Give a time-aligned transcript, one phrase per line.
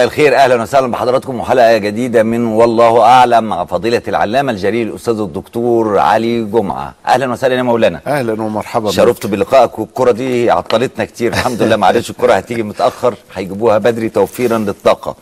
[0.00, 5.20] مساء الخير أهلا وسهلا بحضراتكم وحلقه جديدة من والله أعلم مع فضيلة العلامة الجليل الأستاذ
[5.20, 6.94] الدكتور علي جمعة.
[7.06, 8.00] أهلا وسهلا يا مولانا.
[8.06, 11.32] أهلا ومرحبا شرفت بلقائك والكرة دي عطلتنا كتير.
[11.32, 15.16] الحمد لله معلش الكرة هتيجي متأخر هيجيبوها بدري توفيرا للطاقة.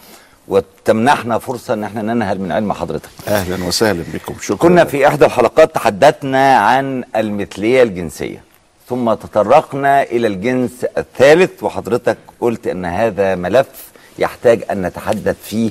[0.48, 3.10] وتمنحنا فرصة إن إحنا ننهل من علم حضرتك.
[3.29, 4.34] أهلا وسهلا بكم.
[4.40, 4.56] شكرا.
[4.56, 8.42] كنا في إحدى الحلقات تحدثنا عن المثلية الجنسية.
[8.88, 13.87] ثم تطرقنا إلى الجنس الثالث وحضرتك قلت إن هذا ملف
[14.19, 15.71] يحتاج أن نتحدث فيه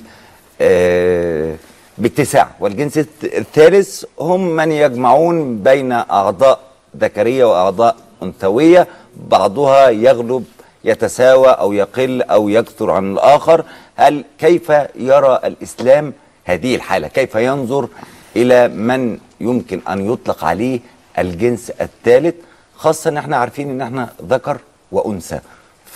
[0.61, 1.55] آه،
[1.97, 2.49] باتساع.
[2.59, 6.59] والجنس الثالث هم من يجمعون بين أعضاء
[6.97, 8.87] ذكرية وأعضاء أنثوية.
[9.29, 10.45] بعضها يغلب
[10.83, 13.65] يتساوى أو يقل أو يكثر عن الآخر.
[13.95, 16.13] هل كيف يرى الإسلام
[16.45, 17.87] هذه الحالة؟ كيف ينظر
[18.35, 20.79] إلى من يمكن أن يطلق عليه
[21.19, 22.35] الجنس الثالث؟
[22.75, 24.57] خاصة إن إحنا عارفين إن إحنا ذكر
[24.91, 25.39] وأنثى.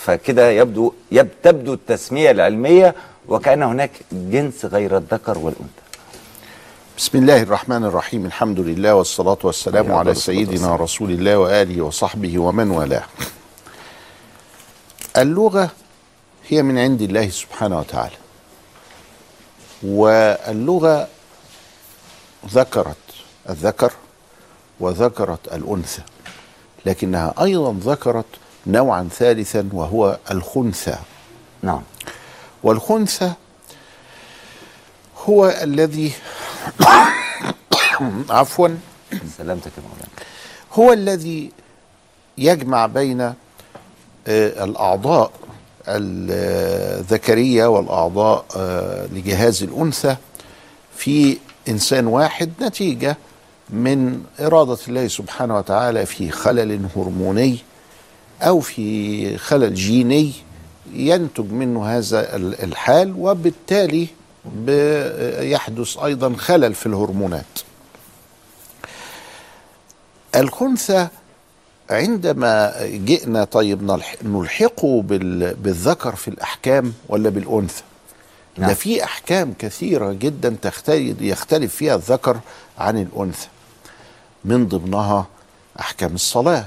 [0.04, 2.94] فكده يبدو يب تبدو التسمية العلمية
[3.28, 5.82] وكأن هناك جنس غير الذكر والأنثى.
[6.98, 8.26] بسم الله الرحمن الرحيم.
[8.26, 10.74] الحمد لله والصلاة والسلام على سيدنا والسلام.
[10.74, 13.04] رسول الله وآله وصحبه ومن والاه.
[15.16, 15.70] اللغة
[16.48, 18.16] هي من عند الله سبحانه وتعالى.
[19.82, 21.08] واللغة
[22.50, 22.96] ذكرت
[23.50, 23.92] الذكر
[24.80, 26.02] وذكرت الأنثى
[26.86, 28.24] لكنها أيضا ذكرت
[28.66, 30.96] نوعا ثالثا وهو الخنثى.
[31.62, 31.82] نعم.
[32.62, 33.32] والخنثى
[35.24, 36.12] هو الذي
[38.30, 38.68] عفوا
[39.38, 40.12] سلامتك يا مولانا.
[40.72, 41.50] هو الذي
[42.38, 45.32] يجمع بين آه، الأعضاء
[45.88, 50.16] الذكرية والأعضاء آه، لجهاز الأنثى
[50.96, 53.16] في إنسان واحد نتيجة
[53.70, 57.58] من إرادة الله سبحانه وتعالى في خلل هرموني
[58.42, 60.32] أو في خلل جيني
[60.92, 64.06] ينتج منه هذا ال- الحال وبالتالي
[65.52, 67.44] يحدث أيضا خلل في الهرمونات.
[70.36, 71.08] الخنثى
[71.90, 77.82] عندما جئنا طيب نلح- نلحقه بال- بالذكر في الأحكام ولا بالأنثى؟
[78.58, 78.68] نعم.
[78.68, 82.40] ده في أحكام كثيرة جدا تختلف يختلف فيها الذكر
[82.78, 83.48] عن الأنثى.
[84.44, 85.26] من ضمنها
[85.80, 86.64] أحكام الصلاة.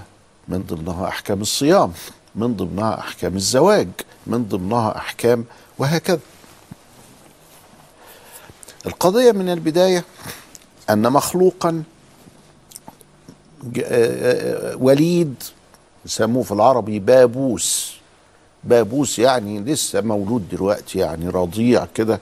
[0.48, 1.94] من ضمنها أحكام الصيام
[2.36, 3.88] من ضمنها أحكام الزواج
[4.28, 5.46] من ضمنها أحكام
[5.78, 6.20] وهكذا.
[8.86, 10.04] القضية من البداية
[10.90, 11.84] أن مخلوقا
[14.76, 15.44] وليد
[16.06, 17.96] يسموه في العربي بابوس.
[18.64, 22.20] بابوس يعني لسه مولود دلوقتي يعني رضيع كده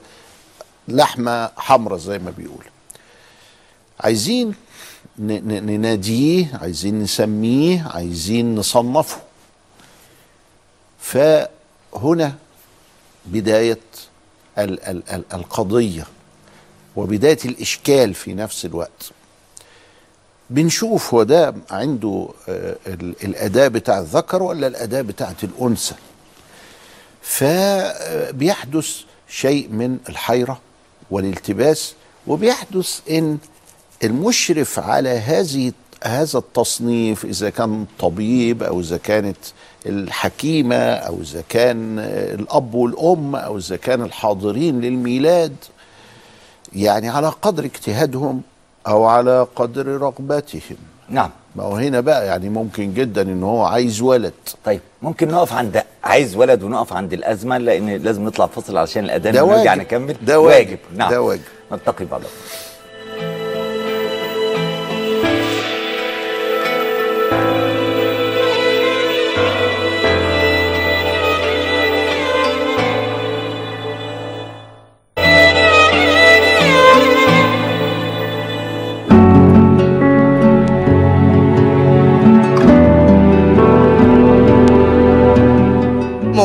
[0.88, 2.64] لحمة حمراء زي ما بيقول
[4.00, 4.54] عايزين
[5.18, 9.16] نناديه عايزين نسميه عايزين نصنفه.
[11.00, 12.34] فهنا
[13.26, 13.78] بداية
[14.58, 16.06] ال ال ال القضية
[16.96, 19.10] وبداية الإشكال في نفس الوقت.
[20.50, 25.94] بنشوف هو ده عنده آه، ال- الأداة بتاع الذكر ولا الأداة بتاعت الأنثى.
[27.22, 28.88] فبيحدث
[29.28, 30.60] شيء من الحيرة
[31.10, 31.94] والالتباس
[32.26, 33.38] وبيحدث إن
[34.04, 35.72] المشرف على هذه
[36.04, 39.36] هذا التصنيف إذا كان طبيب أو إذا كانت
[39.86, 41.98] الحكيمة أو إذا كان
[42.38, 45.56] الأب والأم أو إذا كان الحاضرين للميلاد
[46.72, 48.42] يعني على قدر اجتهادهم
[48.86, 50.76] أو على قدر رغبتهم
[51.08, 51.30] نعم.
[51.56, 54.32] ما هو هنا بقى يعني ممكن جدا إن هو عايز ولد.
[54.64, 59.34] طيب ممكن نقف عند عايز ولد ونقف عند الأزمة لأن لازم نطلع فصل عشان الأذان
[59.34, 59.80] ده ونرجع واجب.
[59.82, 60.16] نكمل.
[60.22, 60.78] ده واجب.
[60.96, 61.10] نعم.
[61.10, 61.42] ده واجب.
[61.72, 62.22] نلتقي بعد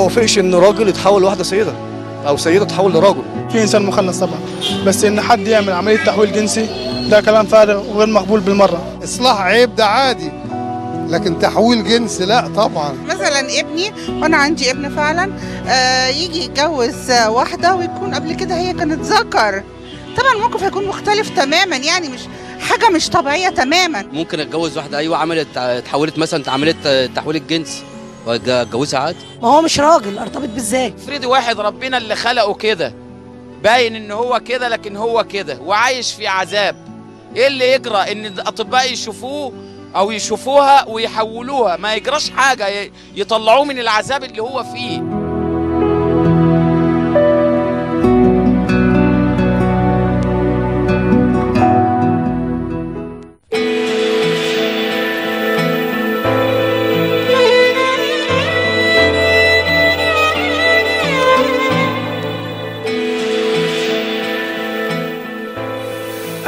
[0.10, 1.74] ما وافقش إن راجل يتحول لواحدة سيدة
[2.28, 3.22] أو سيدة تتحول لراجل
[3.52, 4.40] في إنسان مخنث طبعا.
[4.86, 6.68] بس إن حد يعمل عملية تحويل جنسي
[7.10, 9.00] ده كلام فارغ وغير مقبول بالمرة.
[9.04, 10.32] إصلاح عيب ده عادي
[11.10, 12.94] لكن تحويل جنس لا طبعا.
[13.08, 15.32] مثلا ابني وأنا عندي ابن فعلا
[15.68, 19.64] آه يجي يتجوز آه، واحدة ويكون قبل كده هي كانت ذكر.
[20.18, 22.20] طبعا الموقف هيكون مختلف تماما يعني مش
[22.62, 24.06] حاجة مش طبيعية تماما.
[24.14, 27.84] ممكن أتجوز واحدة أيوه عملت اتحولت مثلا عملت تحويل الجنس.
[28.30, 32.94] واتجوزها عادي ما هو مش راجل ارتبط بالذات افرضي واحد ربنا اللي خلقه كده.
[33.64, 35.60] باين إن هو كده لكن هو كده.
[35.62, 36.76] وعايش في عذاب.
[37.36, 39.54] إيه اللي يجرى إن الاطباء يشوفوه
[39.96, 45.19] أو يشوفوها ويحولوها؟ ما يجراش حاجة ي- يطلعوه من العذاب اللي هو فيه.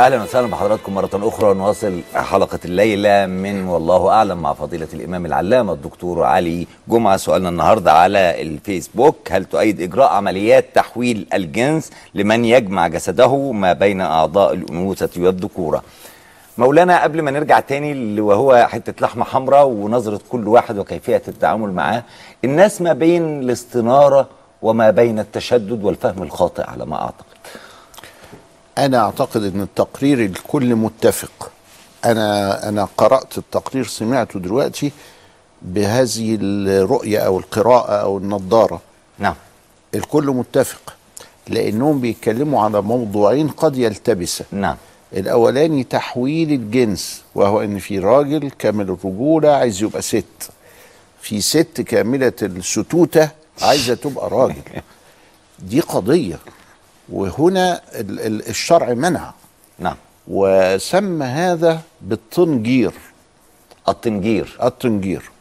[0.01, 1.53] أهلا وسهلا بحضراتكم مرة أخرى.
[1.53, 7.17] نواصل حلقة الليلة من والله أعلم مع فضيلة الإمام العلامة الدكتور علي جمعة.
[7.17, 9.15] سؤالنا النهارده على الفيسبوك.
[9.31, 15.83] هل تؤيد إجراء عمليات تحويل الجنس لمن يجمع جسده ما بين أعضاء الأنوثة والذكورة؟
[16.57, 21.71] مولانا قبل ما نرجع تاني اللي وهو حتة لحمة حمراء ونظرة كل واحد وكيفية التعامل
[21.71, 22.03] معاه
[22.43, 24.27] الناس ما بين الاستنارة
[24.61, 27.30] وما بين التشدد والفهم الخاطئ على ما أعتقد.
[28.77, 31.51] أنا أعتقد إن التقرير الكل متفق.
[32.05, 34.91] أنا أنا قرأت التقرير سمعته دلوقتي
[35.61, 38.81] بهذه الرؤية أو القراءة أو النظارة.
[39.19, 39.35] نعم.
[39.95, 40.93] الكل متفق
[41.47, 44.77] لأنهم بيتكلموا على موضوعين قد يلتبسا نعم.
[45.13, 50.49] الأولاني تحويل الجنس وهو إن في راجل كامل الرجولة عايز يبقى ست.
[51.21, 53.29] في ست كاملة الستوتة
[53.61, 54.61] عايزة تبقى راجل.
[55.69, 56.39] دي قضية.
[57.11, 59.33] وهنا ال- ال- الشرع منع.
[59.79, 59.95] نعم.
[60.27, 62.93] وسمى هذا بالطنجير.
[63.89, 64.57] الطنجير.
[64.63, 65.31] الطنجير.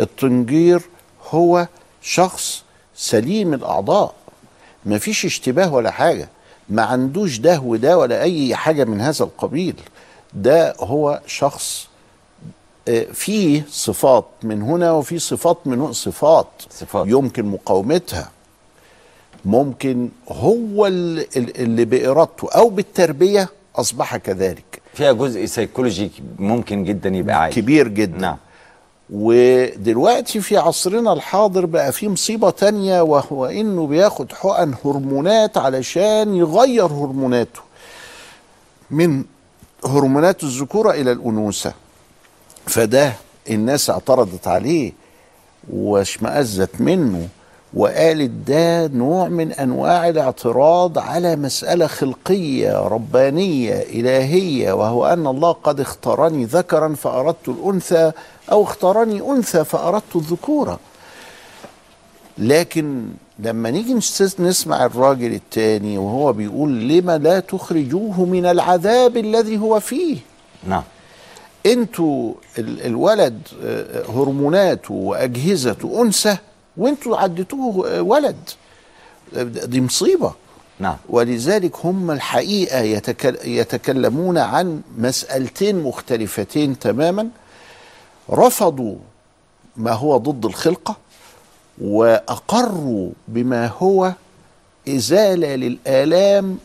[0.00, 0.82] الطنجير
[1.30, 1.66] هو
[2.02, 2.62] شخص
[2.96, 4.14] سليم الأعضاء.
[4.84, 6.28] ما فيش اشتباه ولا حاجة.
[6.68, 9.74] ما عندوش ده وده ولا أي حاجة من هذا القبيل.
[10.32, 11.88] ده هو شخص
[12.88, 15.92] آه، فيه صفات من هنا وفي صفات من هنا.
[15.92, 17.06] صفات صفات.
[17.08, 18.30] يمكن مقاومتها.
[19.44, 24.82] ممكن هو ال- ال- اللي بإرادته أو بالتربية أصبح كذلك.
[24.94, 28.18] فيها جزء سيكولوجي ممكن جدا يبقى عالي كبير جدا.
[28.18, 28.36] نعم.
[29.10, 36.86] ودلوقتي في عصرنا الحاضر بقى في مصيبة تانية وهو إنه بياخد حقن هرمونات علشان يغير
[36.86, 37.60] هرموناته.
[38.90, 39.24] من
[39.84, 41.72] هرمونات الذكورة إلى الأنوثة.
[42.66, 43.12] فده
[43.50, 44.92] الناس اعترضت عليه
[45.70, 47.28] واشمأزت منه.
[47.76, 55.80] وقالت ده نوع من أنواع الاعتراض على مسألة خلقية ربانية إلهية وهو أن الله قد
[55.80, 58.12] اختارني ذكرا فأردت الأنثى
[58.52, 60.78] أو اختارني أنثى فأردت الذكوره
[62.38, 63.06] لكن
[63.38, 69.80] لما نيجي نس- نسمع الراجل التاني وهو بيقول لما لا تخرجوه من العذاب الذي هو
[69.80, 70.16] فيه؟
[70.68, 70.82] نعم.
[71.66, 76.36] أنتوا ال- الولد آه، هرموناته واجهزته أنثى
[76.76, 78.36] وانتوا عدتوه آه، ولد.
[79.42, 80.32] دي مصيبة.
[80.78, 80.96] نعم.
[81.08, 87.28] ولذلك هم الحقيقة يتكل يتكلمون عن مسألتين مختلفتين تماما.
[88.30, 88.96] رفضوا
[89.76, 90.96] ما هو ضد الخلقة
[91.80, 94.12] وأقروا بما هو
[94.88, 96.58] إزالة للآلام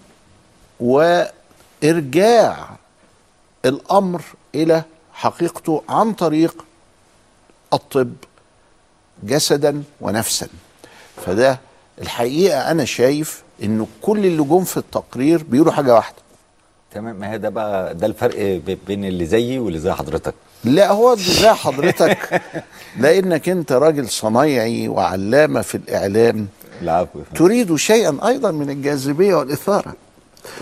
[0.80, 2.70] وإرجاع
[3.66, 4.22] الأمر
[4.56, 6.66] إلى حقيقته عن طريق
[7.74, 8.14] الطب
[9.24, 10.48] جسدا ونفسا.
[11.26, 11.60] فده
[12.02, 16.16] الحقيقة أنا شايف إنه كل اللي جم في التقرير بيقولوا حاجة واحدة.
[16.92, 20.34] تمام ما هي ده بقى ده الفرق بين اللي زيي واللي زي حضرتك.
[20.64, 22.42] لا هو زي حضرتك.
[23.00, 26.48] لأنك أنت راجل صنايعي وعلامة في الإعلام.
[26.82, 29.94] العفو تريد شيئا أيضا من الجاذبية والإثارة.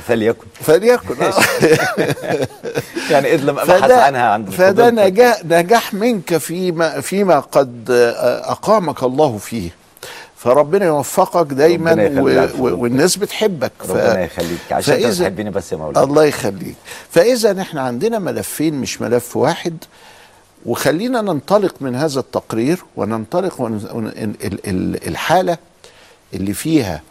[0.07, 0.47] فليكن.
[0.61, 1.33] فليكن آه.
[3.11, 4.89] يعني إذ لم أبحث عنها عند فده.
[4.89, 9.69] نجاح نجاح منك فيما فيما قد آه، أقامك الله فيه.
[10.37, 12.27] فربنا يوفقك دايما ربنا و...
[12.67, 12.77] و...
[12.83, 13.71] والناس بتحبك.
[13.79, 13.91] ف...
[13.91, 14.59] ربنا يخليك.
[14.71, 16.75] عشان فإذا- بتحبني بس يا مولانا الله يخليك.
[17.09, 19.77] فإذا إحنا عندنا ملفين مش ملف واحد
[20.65, 23.87] وخلينا ننطلق من هذا التقرير وننطلق ون...
[23.93, 24.07] ون...
[24.07, 24.13] ال...
[24.45, 24.59] ال...
[24.67, 25.57] ال- الحالة
[26.33, 27.01] اللي فيها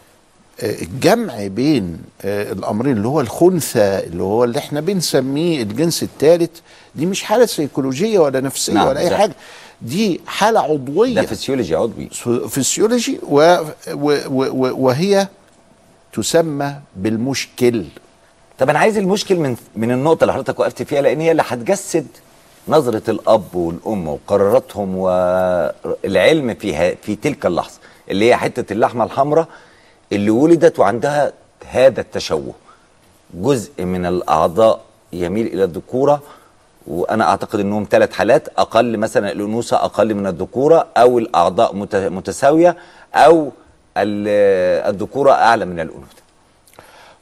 [0.63, 6.51] الجمع بين آه، الأمرين اللي هو الخنثى اللي هو اللي إحنا بنسميه الجنس الثالث
[6.95, 9.33] دي مش حالة سيكولوجية ولا نفسية نعم، ولا أي حاجة.
[9.83, 11.15] دي حالة عضوية.
[11.15, 12.09] ده فسيولوجي عضوي.
[12.49, 13.57] فسيولوجي و...
[13.93, 14.19] و...
[14.29, 14.85] و...
[14.87, 15.29] وهي
[16.13, 17.85] تسمى بالمشكل.
[18.59, 22.07] طب أنا عايز المشكل من من النقطة اللي حضرتك وقفت فيها لأن هي اللي هتجسد
[22.69, 27.79] نظرة الأب والأم وقراراتهم والعلم فيها في تلك اللحظة
[28.11, 29.49] اللي هي حتة اللحمة الحمراء
[30.13, 31.33] اللي ولدت وعندها
[31.71, 32.55] هذا التشوه.
[33.35, 34.81] جزء من الأعضاء
[35.13, 36.23] يميل إلى الذكورة
[36.87, 42.77] وأنا أعتقد أنهم ثلاث حالات أقل مثلا الأنوثة أقل من الذكورة أو الأعضاء مت- متساوية
[43.15, 43.51] أو
[43.97, 46.17] ال- الذكورة أعلى من الأنوثة.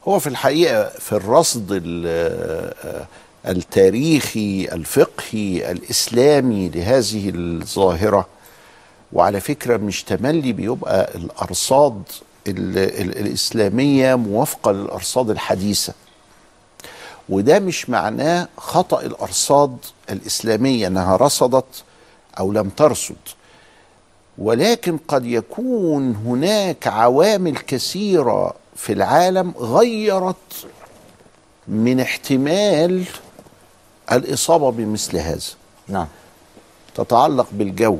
[0.09, 3.05] هو في الحقيقة في الرصد ال-
[3.49, 8.27] التاريخي الفقهي الإسلامي لهذه الظاهرة
[9.13, 12.03] وعلى فكرة مش تملي بيبقى الأرصاد
[12.49, 15.93] ال- ال- الإسلامية موافقة للأرصاد الحديثة.
[17.29, 19.77] وده مش معناه خطأ الأرصاد
[20.11, 21.83] الإسلامية أنها رصدت
[22.39, 23.17] أو لم ترصد.
[24.39, 30.67] ولكن قد يكون هناك عوامل كثيرة في العالم غيرت
[31.69, 33.05] من احتمال
[34.13, 35.41] الإصابة بمثل هذا.
[35.89, 36.07] نعم.
[36.95, 37.99] تتعلق بالجو.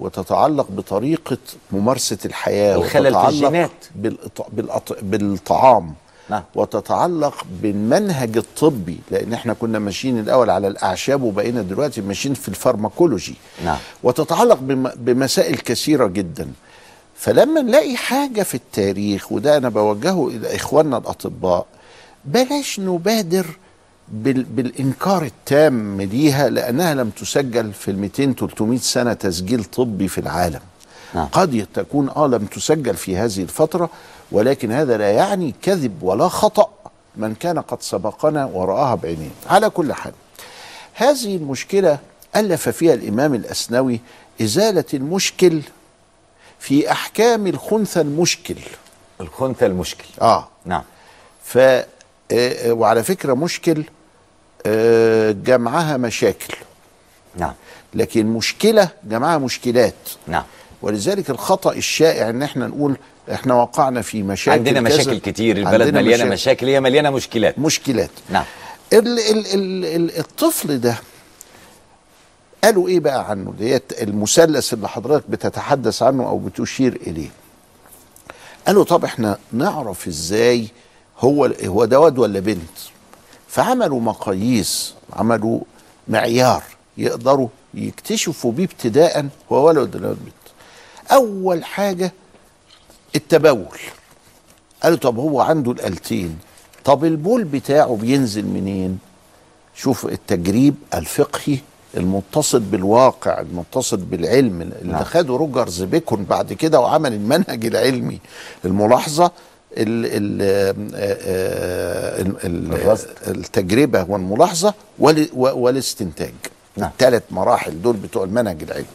[0.00, 1.38] وتتعلق بطريقة
[1.72, 3.70] ممارسة الحياة الخلل في الجينات.
[3.94, 4.46] بالإط...
[4.52, 4.96] بالأط...
[5.02, 5.94] بالطعام
[6.30, 6.42] نعم.
[6.54, 13.34] وتتعلق بالمنهج الطبي لأن إحنا كنا ماشيين الأول على الأعشاب وبقينا دلوقتي ماشيين في الفارماكولوجي
[13.64, 14.90] نعم وتتعلق بم...
[14.96, 16.48] بمسائل كثيرة جدا
[17.16, 21.66] فلما نلاقي حاجة في التاريخ وده أنا بوجهه إلى إخواننا الأطباء
[22.24, 23.46] بلاش نبادر
[24.08, 24.42] بال...
[24.42, 30.60] بالإنكار التام ليها لأنها لم تسجل في ال 200 300 سنة تسجيل طبي في العالم.
[31.14, 31.26] نعم.
[31.26, 33.90] قد تكون آه لم تسجل في هذه الفترة
[34.32, 36.68] ولكن هذا لا يعني كذب ولا خطأ
[37.16, 39.30] من كان قد سبقنا ورآها بعينيه.
[39.46, 40.12] على كل حال
[40.94, 41.98] هذه المشكلة
[42.36, 44.00] ألف فيها الإمام الأسنوي
[44.42, 45.60] إزالة المشكل
[46.58, 48.56] في أحكام الخنثى المشكل.
[49.20, 50.04] الخنثى المشكل.
[50.22, 50.48] آه.
[50.64, 50.82] نعم.
[51.44, 51.86] ف آه،
[52.32, 53.84] آه، وعلى فكرة مشكل
[55.32, 56.54] جمعها مشاكل.
[57.36, 57.52] نعم.
[57.94, 59.94] لكن مشكلة جمعها مشكلات.
[60.26, 60.44] نعم.
[60.82, 62.96] ولذلك الخطأ الشائع إن إحنا نقول
[63.32, 64.80] إحنا وقعنا في مشاكل عندنا.
[64.80, 66.30] مشاكل كتير البلد مليانة مشاكل.
[66.32, 67.58] مشاكل هي مليانة مشكلات.
[67.58, 68.10] مشكلات.
[68.30, 68.44] نعم.
[68.92, 70.96] ال ال ال ال الطفل ده
[72.64, 77.28] قالوا إيه بقى عنه؟ ديت المثلث اللي حضرتك بتتحدث عنه أو بتشير إليه.
[78.66, 80.68] قالوا طب إحنا نعرف إزاي
[81.18, 82.78] هو هو ده واد ولا بنت؟
[83.56, 85.60] فعملوا مقاييس عملوا
[86.08, 86.62] معيار
[86.98, 90.46] يقدروا يكتشفوا بيه ابتداء هو ولد ولا بنت.
[91.12, 92.12] أول حاجة
[93.16, 93.78] التبول.
[94.82, 96.38] قالوا طب هو عنده الآلتين.
[96.84, 98.98] طب البول بتاعه بينزل منين؟
[99.74, 101.58] شوف التجريب الفقهي
[101.96, 105.04] المتصل بالواقع المتصل بالعلم اللي نعم.
[105.04, 108.20] خده روجرز بيكون بعد كده وعمل المنهج العلمي
[108.64, 109.30] الملاحظة.
[109.78, 110.42] ال ال
[112.44, 113.08] ال الرصد.
[113.26, 116.34] التجربة والملاحظة وال- والاستنتاج.
[116.76, 116.90] نعم.
[116.90, 118.86] الثلاث مراحل دول بتوع المنهج العلمي.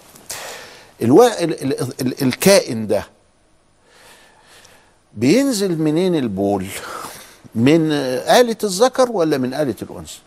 [1.02, 1.44] الوا...
[1.44, 1.64] ال...
[1.64, 1.82] ال...
[2.02, 2.22] ال...
[2.24, 3.08] الكائن ده
[5.14, 6.66] بينزل منين البول؟
[7.56, 10.20] من آلة الذكر ولا من آلة الأنثى؟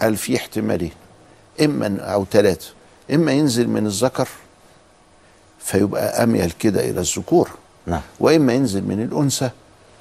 [0.00, 0.92] قال في احتمالين.
[1.62, 2.66] إما أو ثلاثة
[3.14, 4.28] إما ينزل من الذكر
[5.58, 7.50] فيبقى أميل كده إلى الذكور.
[7.86, 8.00] نعم.
[8.20, 9.50] وإما ينزل من الأنثى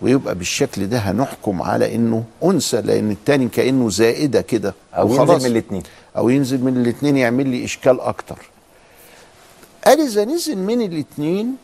[0.01, 5.29] ويبقى بالشكل ده هنحكم على إنه أنثى لأن التاني كأنه زائدة كده أو وخلاص.
[5.29, 5.83] ينزل من الاثنين
[6.17, 8.37] أو ينزل من الاثنين يعمل لي إشكال أكتر.
[9.85, 11.55] قال إذا نزل من الاثنين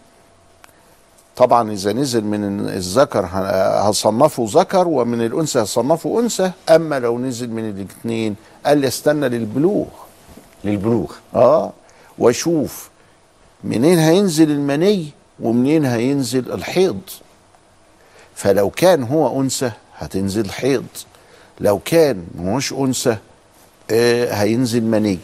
[1.36, 3.30] طبعا إذا نزل من الذكر
[3.90, 6.52] هصنفه ذكر ومن الأنثى هصنفه أنثى.
[6.70, 8.36] أما لو نزل من الاثنين
[8.66, 9.86] قال لي استنى للبلوغ.
[10.64, 11.12] للبلوغ.
[11.36, 11.72] آه
[12.18, 12.90] وأشوف
[13.64, 17.00] منين هينزل المني؟ ومنين هينزل الحيض؟
[18.36, 20.86] فلو كان هو أنثى هتنزل حيض
[21.60, 23.18] لو كان مش أنثى
[23.92, 25.20] آه هينزل مني.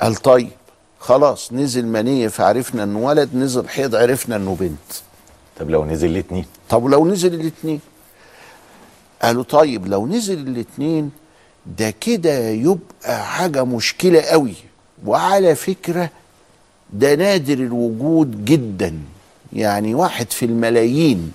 [0.00, 0.50] قال طيب
[0.98, 4.92] خلاص نزل مني فعرفنا إنه ولد نزل حيض عرفنا إنه بنت.
[5.60, 7.80] طب لو نزل الاثنين طب لو نزل الاثنين
[9.22, 11.10] قالوا طيب لو نزل الاثنين
[11.78, 14.54] ده كده يبقى حاجة مشكلة قوي.
[15.06, 16.10] وعلى فكرة
[16.92, 18.94] ده نادر الوجود جدا.
[19.52, 21.32] يعني واحد في الملايين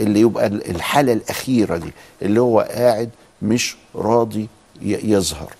[0.00, 1.90] اللي يبقى ال- الحالة الأخيرة دي
[2.22, 3.10] اللي هو قاعد
[3.42, 4.48] مش راضي
[4.82, 5.52] يظهر.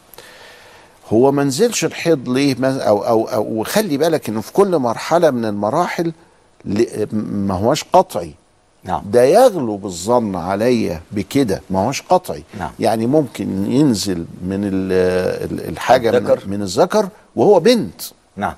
[1.13, 5.31] هو ما نزلش الحيض ليه؟ ما- أو, أو, أو وخلي بالك إنه في كل مرحلة
[5.31, 6.13] من المراحل
[7.13, 8.35] ما هوش قطعي.
[8.85, 9.03] نعم.
[9.13, 12.43] ده يغلب الظن عليا بكده ما هوش قطعي.
[12.59, 12.71] نعم.
[12.81, 14.93] يعني ممكن ينزل من ال-
[15.53, 16.49] ال- الحاجة من, الذكر.
[16.49, 18.01] من الذكر وهو بنت.
[18.37, 18.55] نعم.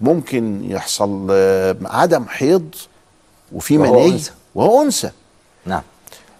[0.00, 2.74] ممكن يحصل آه، عدم حيض
[3.52, 4.20] وفي مني.
[4.54, 5.10] وهو أنثى.
[5.66, 5.82] نعم.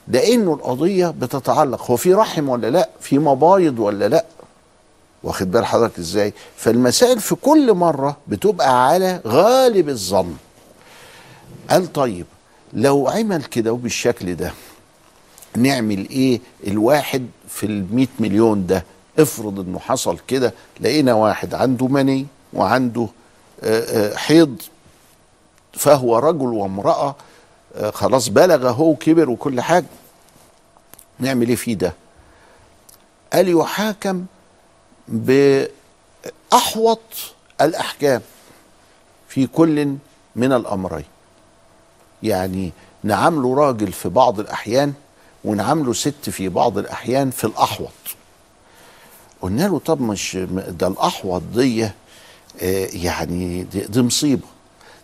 [0.09, 1.91] لأنه القضية بتتعلق.
[1.91, 4.25] هو في رحم ولا لأ؟ في مبايض ولا لأ؟
[5.23, 10.35] واخد بال حضرتك إزاي؟ فالمسائل في كل مرة بتبقى على غالب الظن.
[11.71, 12.27] قال طيب
[12.73, 14.53] لو عمل كده وبالشكل ده
[15.57, 18.85] نعمل إيه؟ الواحد في المئة مليون ده
[19.19, 23.07] افرض إنه حصل كده لقينا واحد عنده مني وعنده
[24.17, 24.63] حيض
[25.73, 27.15] فهو رجل وامرأة
[27.77, 29.87] آه، خلاص بلغ هو كبر وكل حاجة.
[31.19, 31.93] نعمل إيه فيه ده؟
[33.33, 34.25] قال يحاكم
[35.09, 37.01] بأحوط
[37.61, 38.21] الأحكام
[39.29, 39.95] في كل
[40.37, 41.05] من الأمرين.
[42.23, 42.73] يعني
[43.05, 44.93] نعامله راجل في بعض الأحيان
[45.45, 47.89] ونعامله ست في بعض الأحيان في الأحوط.
[49.43, 50.37] قلنا له طب مش
[50.69, 51.91] ده الأحوط دي
[52.93, 54.47] يعني دي, دي مصيبة.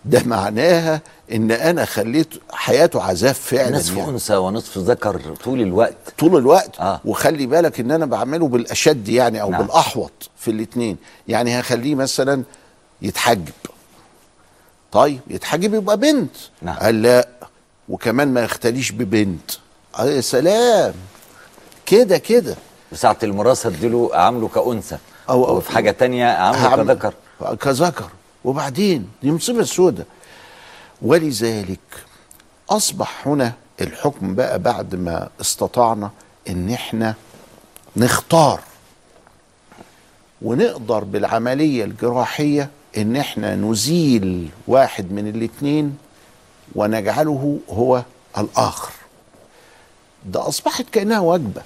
[0.04, 1.00] ده معناها
[1.32, 4.10] إن أنا خليت حياته عذاب فعلا نصف يعني.
[4.10, 5.96] أنثى ونصف ذكر طول الوقت.
[6.18, 6.80] طول الوقت.
[6.80, 7.00] آه.
[7.04, 9.62] وخلي بالك إن أنا بعمله بالأشد يعني أو نعم.
[9.62, 10.96] بالأحوط في الاثنين
[11.28, 12.42] يعني هخليه مثلا
[13.02, 13.48] يتحجب.
[14.92, 16.36] طيب يتحجب يبقى بنت.
[16.62, 16.76] نعم.
[16.76, 17.28] قال لا
[17.88, 19.50] وكمان ما يختليش ببنت.
[19.98, 20.94] آه يا سلام.
[21.86, 22.56] كده كده.
[22.92, 24.96] وساعة المراسة اديله عامله كأنثى.
[24.96, 27.14] أو- أو- وفي حاجة تانية عامله كذكر.
[27.60, 28.08] كذكر
[28.44, 30.04] وبعدين دي مصيبة سودة.
[31.02, 31.78] ولذلك
[32.70, 36.10] أصبح هنا الحكم بقى بعد ما استطعنا
[36.48, 37.14] إن إحنا
[37.96, 38.60] نختار.
[40.42, 45.98] ونقدر بالعملية الجراحية إن إحنا نزيل واحد من الاتنين
[46.74, 48.02] ونجعله هو
[48.38, 48.92] الآخر.
[50.26, 51.62] ده أصبحت كأنها وجبة.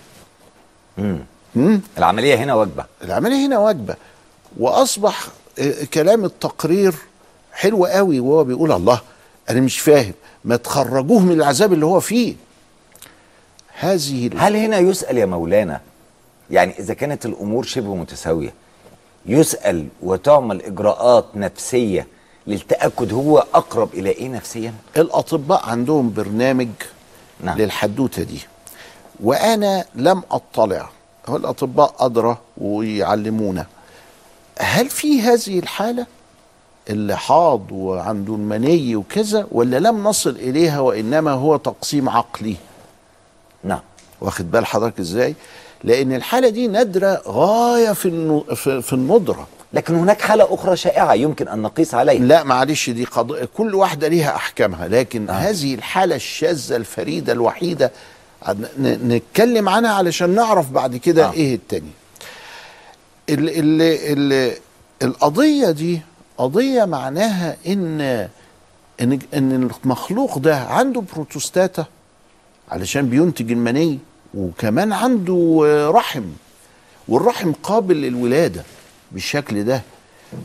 [0.98, 1.18] مم.
[1.54, 2.84] مم؟ العملية هنا وجبة.
[3.04, 3.94] العملية هنا واجبه
[4.56, 5.30] وأصبح آه،
[5.94, 6.94] كلام التقرير
[7.52, 9.00] حلو قوي وهو بيقول الله
[9.50, 10.12] أنا مش فاهم.
[10.44, 12.34] ما تخرجوه من العذاب اللي هو فيه.
[13.78, 15.80] هذه هل هنا يسأل يا مولانا
[16.50, 18.52] يعني إذا كانت الأمور شبه متساوية
[19.26, 22.06] يسأل وتعمل إجراءات نفسية
[22.46, 26.68] للتأكد هو أقرب إلى إيه نفسيا؟ الأطباء عندهم برنامج
[27.40, 27.58] نعم.
[27.58, 28.40] للحدوتة دي.
[29.20, 30.90] وأنا لم أطلع.
[31.26, 33.66] هو الأطباء أدرى ويعلمونا.
[34.58, 36.06] هل في هذه الحالة
[36.90, 42.56] اللي حاض وعنده المني وكذا ولا لم نصل إليها وإنما هو تقسيم عقلي
[43.64, 43.80] نعم
[44.20, 45.34] واخد بال حضرتك إزاي
[45.84, 51.14] لأن الحالة دي نادرة غاية في النو في, في الندرة لكن هناك حالة أخرى شائعة
[51.14, 55.32] يمكن أن نقيس عليها لا معلش دي قضية كل واحدة ليها أحكامها لكن آه.
[55.32, 57.92] هذه الحالة الشاذة الفريدة الوحيدة
[58.80, 61.26] نتكلم عنها علشان نعرف بعد كده.
[61.28, 61.32] آه.
[61.32, 61.90] إيه التاني
[63.30, 63.82] ال ال
[64.32, 64.52] ال
[65.02, 66.00] القضية دي
[66.38, 68.00] قضية معناها إن
[69.00, 71.84] إن إن المخلوق ده عنده بروتوستاتا
[72.68, 73.98] علشان بينتج المني
[74.34, 75.62] وكمان عنده
[75.94, 76.24] رحم
[77.08, 78.62] والرحم قابل للولادة
[79.12, 79.82] بالشكل ده.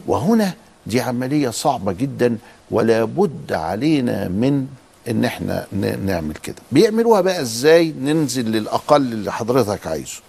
[0.08, 0.54] وهنا
[0.88, 2.38] دي عملية صعبة جدا
[2.72, 4.68] ولا بد علينا من
[5.10, 5.68] إن إحنا
[6.06, 6.56] نعمل كده.
[6.72, 10.20] بيعملوها بقى إزاي؟ ننزل للأقل اللي حضرتك عايزه.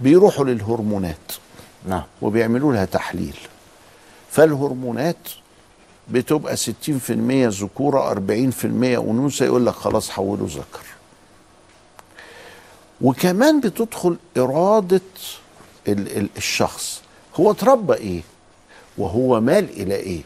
[0.00, 1.16] بيروحوا للهرمونات.
[1.88, 2.02] نعم.
[2.22, 3.36] وبيعملوا لها تحليل.
[4.30, 5.16] فالهرمونات
[6.10, 8.64] بتبقى 60% ذكورة 40%
[9.00, 10.84] أنوثة يقول لك خلاص حولوا ذكر.
[13.00, 15.00] وكمان بتدخل إرادة
[15.88, 17.02] ال- ال- الشخص.
[17.40, 18.22] هو اتربى إيه؟
[18.98, 20.20] وهو مال إلى إيه؟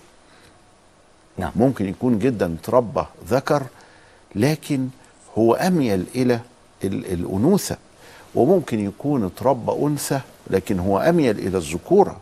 [1.38, 1.52] نعم.
[1.56, 3.62] ممكن يكون جدا اتربى ذكر
[4.34, 4.88] لكن
[5.38, 6.40] هو أميل إلى
[6.84, 7.76] ال- الأنوثة.
[8.34, 12.20] وممكن يكون اتربى أنثى لكن هو أميل إلى الذكورة.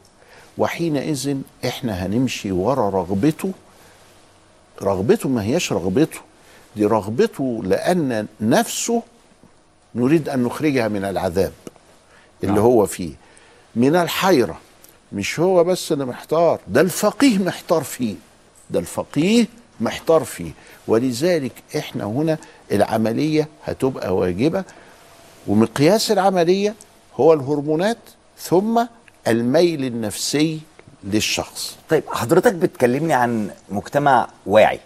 [0.59, 3.53] وحينئذ إحنا هنمشي ورا رغبته
[4.83, 6.19] رغبته ما هياش رغبته.
[6.77, 9.03] دي رغبته لأن نفسه
[9.95, 11.53] نريد أن نخرجها من العذاب
[12.43, 12.65] اللي نعم.
[12.65, 13.13] هو فيه.
[13.77, 14.59] من الحيرة
[15.13, 18.15] مش هو بس اللي محتار ده الفقيه محتار فيه.
[18.71, 19.47] ده الفقيه
[19.81, 20.51] محتار فيه.
[20.89, 22.39] ولذلك إحنا هنا
[22.73, 24.65] العملية هتبقى واجبة
[25.47, 26.75] ومقياس العملية
[27.21, 27.99] هو الهرمونات
[28.39, 28.87] ثم
[29.29, 30.61] الميل النفسي
[31.05, 31.77] للشخص.
[31.91, 34.81] طيب حضرتك بتكلمني عن مجتمع واعي.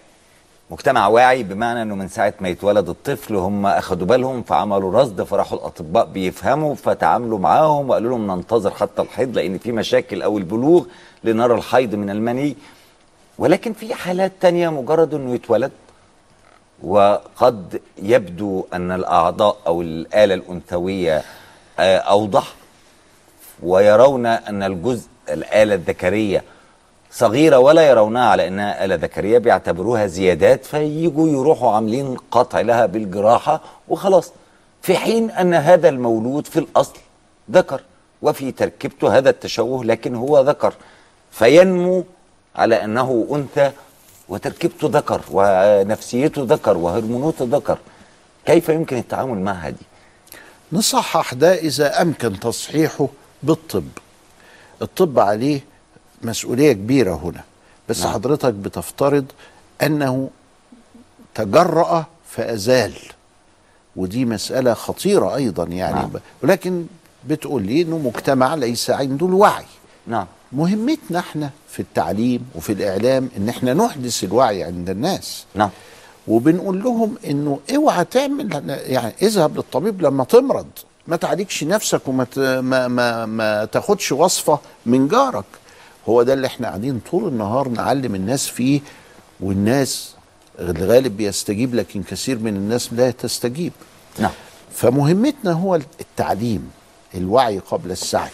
[0.71, 5.59] مجتمع واعي بمعنى إنه من ساعة ما يتولد الطفل هم أخدوا بالهم فعملوا رصد فراحوا
[5.59, 10.85] الأطباء بيفهموا فتعاملوا معاهم وقالوا لهم ننتظر حتى الحيض لأن في مشاكل أو البلوغ
[11.25, 12.57] لنرى الحيض من المني.
[13.38, 15.73] ولكن في حالات تانية مجرد إنه يتولد.
[16.83, 21.23] وقد يبدو أن الأعضاء أو الآلة الأنثوية
[21.79, 22.55] آه، أوضح
[23.62, 26.45] ويرون أن الجزء الآلة الذكرية
[27.12, 33.61] صغيرة ولا يرونها على أنها آلة ذكرية بيعتبروها زيادات فييجوا يروحوا عاملين قطع لها بالجراحة
[33.88, 34.33] وخلاص.
[34.83, 36.99] في حين أن هذا المولود في الأصل
[37.51, 37.81] ذكر
[38.23, 40.75] وفي تركيبته هذا التشوه لكن هو ذكر.
[41.31, 42.05] فينمو
[42.57, 43.71] على أنه أنثى
[44.29, 47.79] وتركيبته ذكر ونفسيته ذكر وهرموناته ذكر.
[48.47, 49.87] كيف يمكن التعامل معها دي
[50.72, 53.09] نصحح ده إذا أمكن تصحيحه
[53.42, 53.88] بالطب
[54.83, 55.61] الطب عليه
[56.22, 57.44] مسؤولية كبيرة هنا
[57.88, 58.12] بس نعم.
[58.12, 59.24] حضرتك بتفترض
[59.83, 60.31] أنه
[61.35, 62.94] تجرأ فأزال
[63.96, 66.11] ودي مسألة خطيرة أيضا يعني نعم.
[66.12, 66.20] نعم.
[66.42, 66.87] ولكن
[67.26, 69.64] بتقول لي أنه مجتمع ليس عنده الوعي
[70.07, 75.70] نعم مهمتنا إحنا في التعليم وفي الإعلام أن إحنا نحدث الوعي عند الناس نعم
[76.29, 80.67] وبنقول لهم إنه اوعى تعمل يعني اذهب للطبيب لما تمرض
[81.07, 82.27] ما تعالجش نفسك وما
[82.61, 85.45] ما ما ما تاخدش وصفة من جارك.
[86.09, 88.81] هو ده اللي إحنا قاعدين طول النهار نعلم الناس فيه
[89.41, 90.14] والناس
[90.61, 93.73] الغالب بيستجيب لكن كثير من الناس لا تستجيب.
[94.19, 94.31] نعم.
[94.73, 96.71] فمهمتنا هو التعليم
[97.14, 98.31] الوعي قبل السعي.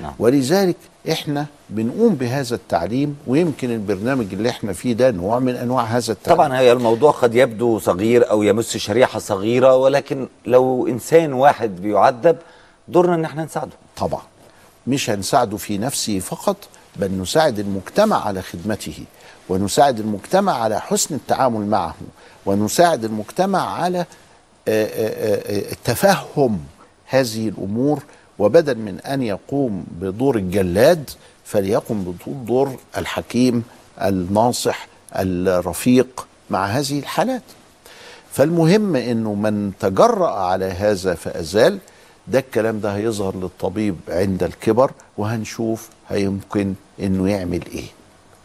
[0.00, 0.12] نعم.
[0.18, 0.76] ولذلك
[1.12, 6.36] إحنا بنقوم بهذا التعليم ويمكن البرنامج اللي إحنا فيه ده نوع من أنواع هذا التعليم.
[6.38, 12.36] طبعا هي الموضوع قد يبدو صغير أو يمس شريحة صغيرة ولكن لو إنسان واحد بيعذب
[12.88, 13.72] دورنا إن إحنا نساعده.
[13.96, 14.22] طبعا.
[14.86, 16.56] مش هنساعده في نفسه فقط
[16.96, 19.04] بل نساعد المجتمع على خدمته
[19.48, 21.94] ونساعد المجتمع على حسن التعامل معه
[22.46, 24.04] ونساعد المجتمع على آه،
[24.68, 26.60] آه، آه، تفهم
[27.06, 28.02] هذه الأمور
[28.38, 31.10] وبدل من أن يقوم بدور الجلاد
[31.44, 33.62] فليقم بدور الحكيم
[34.02, 37.42] الناصح الرفيق مع هذه الحالات.
[38.32, 41.78] فالمهم إنه من تجرأ على هذا فأزال
[42.28, 47.84] ده الكلام ده هيظهر للطبيب عند الكبر وهنشوف هيمكن إنه يعمل إيه.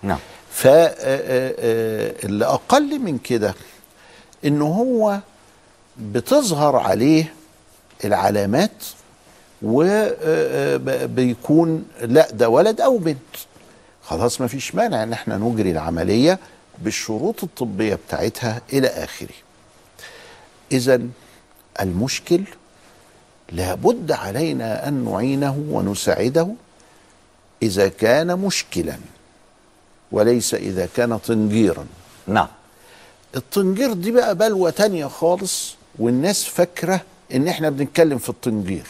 [0.03, 0.17] نعم.
[0.51, 3.53] فاللي أقل من كده
[4.45, 5.19] إنه هو
[5.99, 7.33] بتظهر عليه
[8.05, 8.71] العلامات
[10.51, 11.45] وبيكون
[12.01, 13.17] لا ده ولد أو بنت.
[14.03, 16.39] خلاص ما فيش مانع إن إحنا نجري العملية
[16.79, 19.35] بالشروط الطبية بتاعتها إلى آخره.
[20.71, 21.01] اذا
[21.81, 22.41] المشكل
[23.51, 26.47] لابد علينا أن نعينه ونساعده
[27.63, 28.97] إذا كان مشكلا
[30.11, 31.85] وليس إذا كان طنجيرا.
[32.27, 32.47] نعم.
[33.35, 37.01] الطنجير دي بقى بلوى تانية خالص والناس فاكرة
[37.33, 38.85] إن إحنا بنتكلم في الطنجير.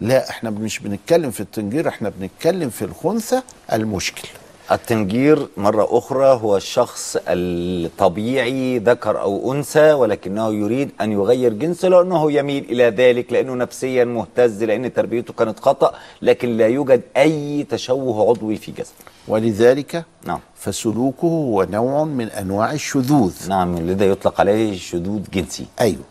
[0.00, 4.28] لا إحنا مش بنتكلم في الطنجير إحنا بنتكلم في الخنثى المشكل.
[4.72, 12.32] التنجير مرة أخرى هو الشخص الطبيعي ذكر أو أنثى ولكنه يريد أن يغير جنسه لأنه
[12.32, 18.28] يميل إلى ذلك لأنه نفسيا مهتز لأن تربيته كانت خطأ لكن لا يوجد أي تشوه
[18.30, 19.04] عضوي في جسده.
[19.28, 20.40] ولذلك نعم.
[20.56, 23.48] فسلوكه هو نوع من أنواع الشذوذ.
[23.48, 25.66] نعم لذا يطلق عليه شذوذ جنسي.
[25.80, 26.04] أيوه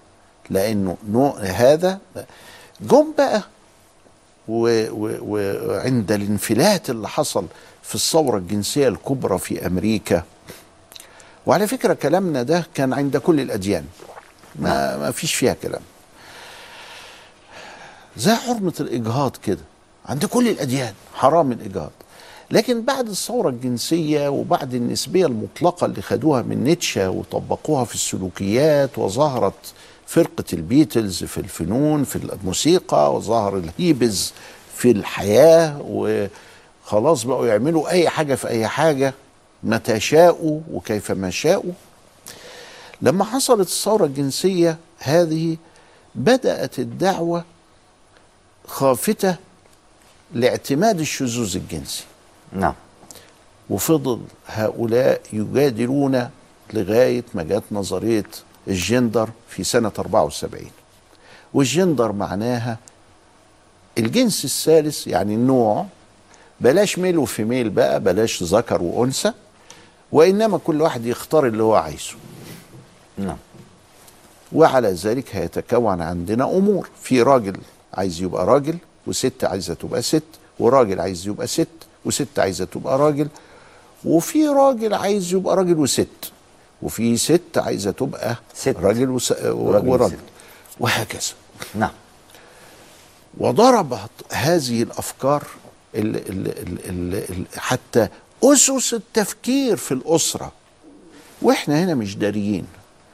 [0.49, 1.99] لأنه نوع هذا
[2.81, 3.41] جم بقى
[4.47, 7.45] وعند الانفلات اللي حصل
[7.83, 10.23] في الثورة الجنسية الكبرى في أمريكا.
[11.45, 13.85] وعلى فكرة كلامنا ده كان عند كل الأديان.
[14.55, 15.81] ما ما فيش فيها كلام.
[18.17, 19.61] زي حرمة الإجهاض كده.
[20.05, 20.93] عند كل الأديان.
[21.13, 21.91] حرام الإجهاض.
[22.51, 29.73] لكن بعد الثورة الجنسية وبعد النسبية المطلقة اللي خدوها من نيتشه وطبقوها في السلوكيات وظهرت
[30.07, 34.33] فرقة البيتلز في الفنون في الموسيقى وظهر الهيبز
[34.75, 35.81] في الحياة
[36.85, 39.13] وخلاص بقوا يعملوا أي حاجة في أي حاجة
[39.63, 41.71] متى شاءوا وكيف ما شاءوا
[43.01, 45.57] لما حصلت الثورة الجنسية هذه
[46.15, 47.43] بدأت الدعوة
[48.67, 49.35] خافتة
[50.33, 52.03] لاعتماد الشذوذ الجنسي.
[52.53, 52.73] نعم.
[53.69, 56.29] وفضل هؤلاء يجادلون
[56.73, 58.25] لغاية ما جت نظرية
[58.67, 60.65] الجندر في سنة 74
[61.53, 62.77] والجندر معناها
[63.97, 65.85] الجنس الثالث يعني النوع.
[66.61, 69.33] بلاش ميل وفيميل بقى بلاش ذكر وأنثى
[70.11, 72.13] وإنما كل واحد يختار اللي هو عايزه.
[73.17, 73.37] نعم.
[74.53, 76.89] وعلى ذلك هيتكون عندنا أمور.
[77.01, 77.57] في راجل
[77.93, 80.23] عايز يبقى راجل وست عايزة تبقى ست
[80.59, 81.67] وراجل عايز يبقى ست.
[82.05, 83.27] وست عايزة تبقى راجل
[84.05, 86.07] وفي راجل عايز يبقى راجل وست
[86.81, 88.75] وفي ست عايزة تبقى ست.
[88.79, 89.31] راجل وس...
[89.45, 90.17] وراجل وراجل.
[90.79, 91.21] وهكذا
[91.75, 91.91] نعم
[93.37, 95.43] وضربت هذه الأفكار
[95.95, 98.07] ال ال ال ال ال حتى
[98.43, 100.51] أسس التفكير في الأسرة
[101.41, 102.65] وإحنا هنا مش داريين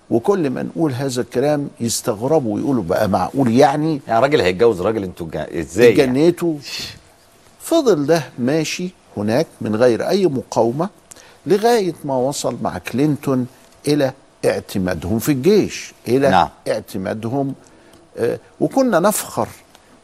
[0.09, 5.27] وكل ما نقول هذا الكلام يستغربوا ويقولوا بقى معقول يعني يعني راجل هيتجوز راجل أنتوا
[5.59, 6.33] إزاي يعني؟
[7.67, 10.89] فضل ده ماشي هناك من غير أي مقاومة
[11.45, 13.47] لغاية ما وصل مع كلينتون
[13.87, 14.13] إلى
[14.45, 16.49] اعتمادهم في الجيش إلى نعم.
[16.67, 17.53] اعتمادهم
[18.17, 19.47] آه، وكنا نفخر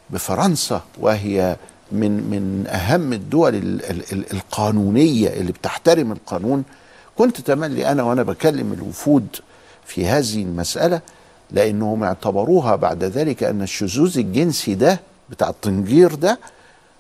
[0.10, 1.56] بفرنسا وهي
[1.92, 6.64] من من أهم الدول ال- ال- ال- القانونية اللي بتحترم القانون
[7.18, 9.28] كنت تملي أنا وأنا بكلم الوفود
[9.86, 11.02] في هذه المسألة
[11.52, 15.00] لأنهم اعتبروها بعد ذلك أن الشذوذ الجنسي ده
[15.30, 16.40] بتاع الطنجير ده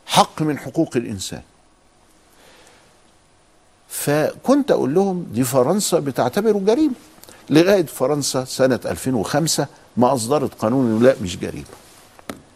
[0.05, 1.41] حق من حقوق الإنسان.
[3.89, 6.93] فكنت أقول لهم دي فرنسا بتعتبره جريمة.
[7.49, 11.65] لغاية فرنسا سنة 2005 ما أصدرت قانون لا مش جريمة.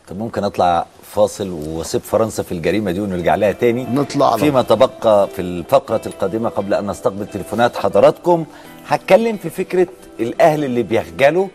[0.08, 4.62] طب ممكن أطلع فاصل واسيب فرنسا في الجريمة دي ونرجع لها تاني؟ نطلع على فيما
[4.62, 8.46] تبقى في الفقرة القادمة قبل أن نستقبل تليفونات حضراتكم
[8.88, 9.88] هتكلم في فكرة
[10.20, 11.48] الأهل اللي بيخجلوا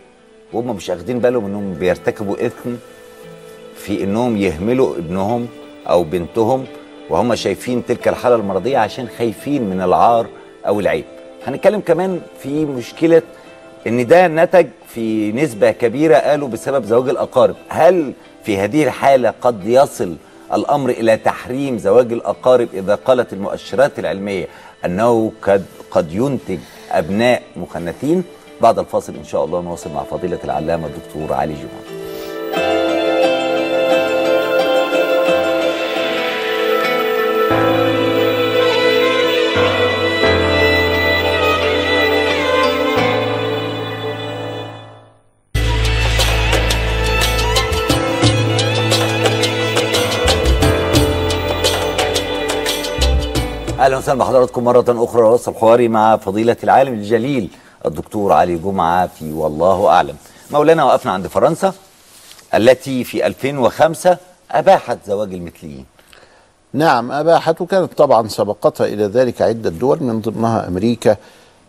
[0.53, 2.69] وهم مش واخدين بالهم إنهم بيرتكبوا إثم
[3.77, 5.47] في إنهم يهملوا ابنهم
[5.89, 6.65] أو بنتهم
[7.09, 10.27] وهم شايفين تلك الحالة المرضية عشان خايفين من العار
[10.67, 11.05] أو العيب.
[11.47, 13.21] هنتكلم كمان في مشكلة
[13.87, 17.55] إن ده نتج في نسبة كبيرة قالوا بسبب زواج الأقارب.
[17.69, 20.15] هل في هذه الحالة قد يصل
[20.53, 24.47] الأمر إلى تحريم زواج الأقارب إذا قالت المؤشرات العلمية
[24.85, 26.59] أنه قد قد ينتج
[26.91, 28.23] أبناء مخنثين؟
[28.61, 31.92] بعد الفاصل إن شاء الله نواصل مع فضيلة العلامة الدكتور علي جمعة.
[53.93, 57.49] أهلا وسهلا بحضراتكم مرة أخرى وصل حواري مع فضيلة العالم الجليل
[57.85, 60.15] الدكتور علي جمعة في والله أعلم.
[60.51, 61.73] مولانا وقفنا عند فرنسا
[62.55, 64.17] التي في 2005
[64.51, 65.85] أباحت زواج المثليين.
[66.73, 71.15] نعم أباحت وكانت طبعا سبقتها إلى ذلك عدة دول من ضمنها أمريكا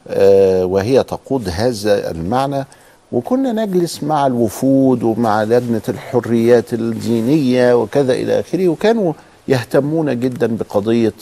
[0.08, 2.66] آه، وهي تقود هذا المعنى.
[3.12, 9.12] وكنا نجلس مع الوفود ومع لجنة الحريات الدينية وكذا إلى آخره وكانوا
[9.48, 11.12] يهتمون جدا بقضية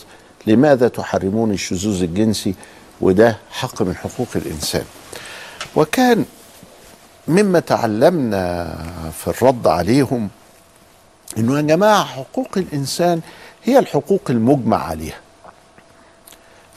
[0.46, 2.54] لماذا تحرمون الشذوذ الجنسي
[3.00, 4.84] وده حق من حقوق الإنسان؟
[5.76, 6.24] وكان
[7.28, 8.76] مما تعلمنا
[9.18, 10.28] في الرد عليهم
[11.38, 13.20] إنه يا جماعة حقوق الإنسان
[13.64, 15.20] هي الحقوق المجمع عليها.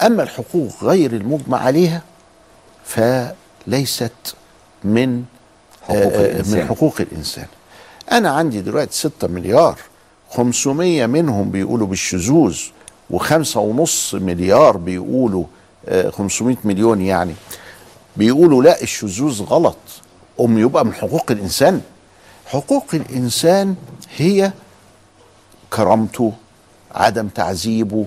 [0.02, 2.02] أما الحقوق غير المجمع عليها
[2.86, 4.36] فليست
[4.84, 5.24] من
[5.82, 6.60] حقوق آه، آه، الإنسان.
[6.60, 7.46] من حقوق الإنسان.
[8.12, 9.80] أنا عندي دلوقتي 6 مليار
[10.32, 12.58] 500 منهم بيقولوا بالشذوذ
[13.10, 15.44] وخمسة ونص مليار بيقولوا
[15.88, 17.34] آه، 500 مليون يعني.
[18.18, 19.78] بيقولوا لا الشذوذ غلط.
[20.42, 21.82] أم يبقى من حقوق الإنسان.
[22.46, 23.76] حقوق الإنسان
[24.18, 24.52] هي
[25.74, 26.34] كرامته
[26.96, 28.06] عدم تعذيبه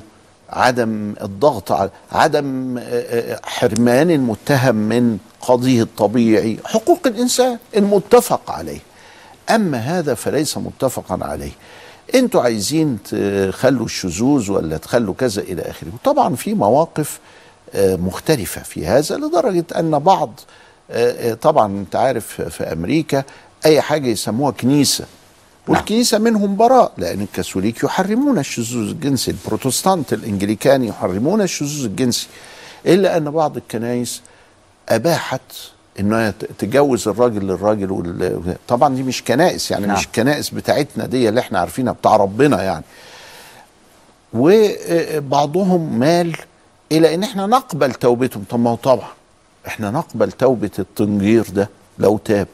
[0.51, 6.59] عدم الضغط على عدم آه، آه، حرمان المتهم من قضيه الطبيعي.
[6.65, 8.81] حقوق الإنسان المتفق عليه.
[9.51, 11.53] أما هذا فليس متفقا عليه.
[12.15, 17.21] أنتوا عايزين تخلوا الشذوذ ولا تخلوا كذا إلى آخره؟ وطبعا في مواقف
[17.75, 20.41] آه، مختلفة في هذا لدرجة أن بعض
[20.91, 23.25] آه، آه، طبعا أنت عارف في أمريكا
[23.67, 25.05] أي حاجة يسموها كنيسة
[25.69, 32.27] والكنيسة منهم براء لأن الكاثوليك يحرمون الشذوذ الجنسي البروتستانت الإنجليكان يحرمون الشذوذ الجنسي
[32.87, 34.21] إلا أن بعض الكنائس
[34.89, 35.41] أباحت
[36.01, 38.57] انها تجوز الراجل للراجل وال...
[38.69, 39.97] طبعا دي مش كنائس يعني نعم.
[39.97, 42.85] مش الكنائس بتاعتنا دي اللي إحنا عارفينها بتاع ربنا يعني.
[44.35, 46.37] وبعضهم مال
[46.93, 48.45] إلى إن إحنا نقبل توبتهم.
[48.51, 49.09] طب ما هو طبعا
[49.67, 52.49] إحنا نقبل توبة الطنجير ده لو تاب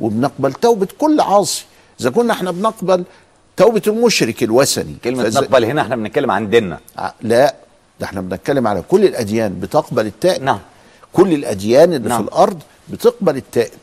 [0.00, 1.64] وبنقبل توبة كل عاصي.
[2.00, 3.04] إذا كنا إحنا بنقبل
[3.56, 6.78] توبة المشرك الوثني كلمة فإذا- نقبل هنا إحنا بنتكلم عن ديننا.
[6.98, 7.54] ع- لا
[8.00, 10.42] ده إحنا بنتكلم على كل الأديان بتقبل التائب.
[10.42, 10.58] نعم.
[11.14, 12.22] كل الأديان اللي نعم.
[12.22, 13.80] في الأرض بتقبل التائب.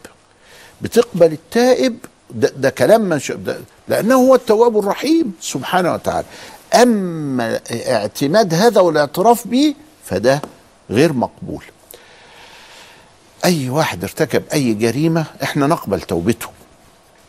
[0.81, 1.97] بتقبل التائب
[2.31, 3.31] ده, ده كلام من ش...
[3.31, 6.25] ده لأنه هو التواب الرحيم سبحانه وتعالى.
[6.75, 10.41] أما اعتماد هذا والاعتراف به فده
[10.89, 11.63] غير مقبول.
[13.45, 16.47] أي واحد ارتكب أي جريمة إحنا نقبل توبته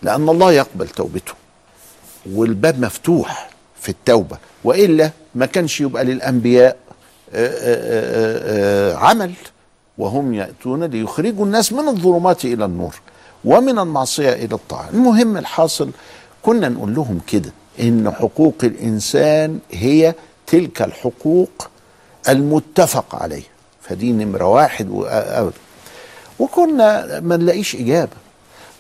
[0.03, 1.33] لأن الله يقبل توبته
[2.33, 6.77] والباب مفتوح في التوبة وإلا ما كانش يبقى للأنبياء
[7.35, 9.33] آه، آه، آه، عمل.
[9.99, 12.95] وهم يأتون ليخرجوا الناس من الظلمات إلى النور
[13.45, 14.89] ومن المعصية إلى الطاعة.
[14.91, 15.91] المهم الحاصل
[16.43, 20.15] كنا نقول لهم كده إن حقوق الإنسان هي
[20.47, 21.69] تلك الحقوق
[22.29, 23.45] المتفق عليها.
[23.83, 25.57] فدي نمرة واحد وأبدا
[26.39, 28.17] وكنا ما نلاقيش إجابة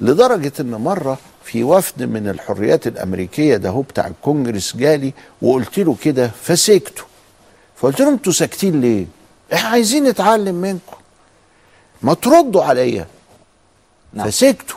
[0.01, 5.96] لدرجة إن مرة في وفد من الحريات الأمريكية ده هو بتاع الكونجرس جالي وقلت له
[6.03, 7.05] كده فسكتوا.
[7.77, 9.07] فقلت لهم أنتوا ساكتين ليه؟
[9.55, 10.96] إحنا عايزين نتعلم منكم.
[12.03, 13.07] ما تردوا عليا.
[14.15, 14.31] نعم.
[14.31, 14.77] فسكتوا.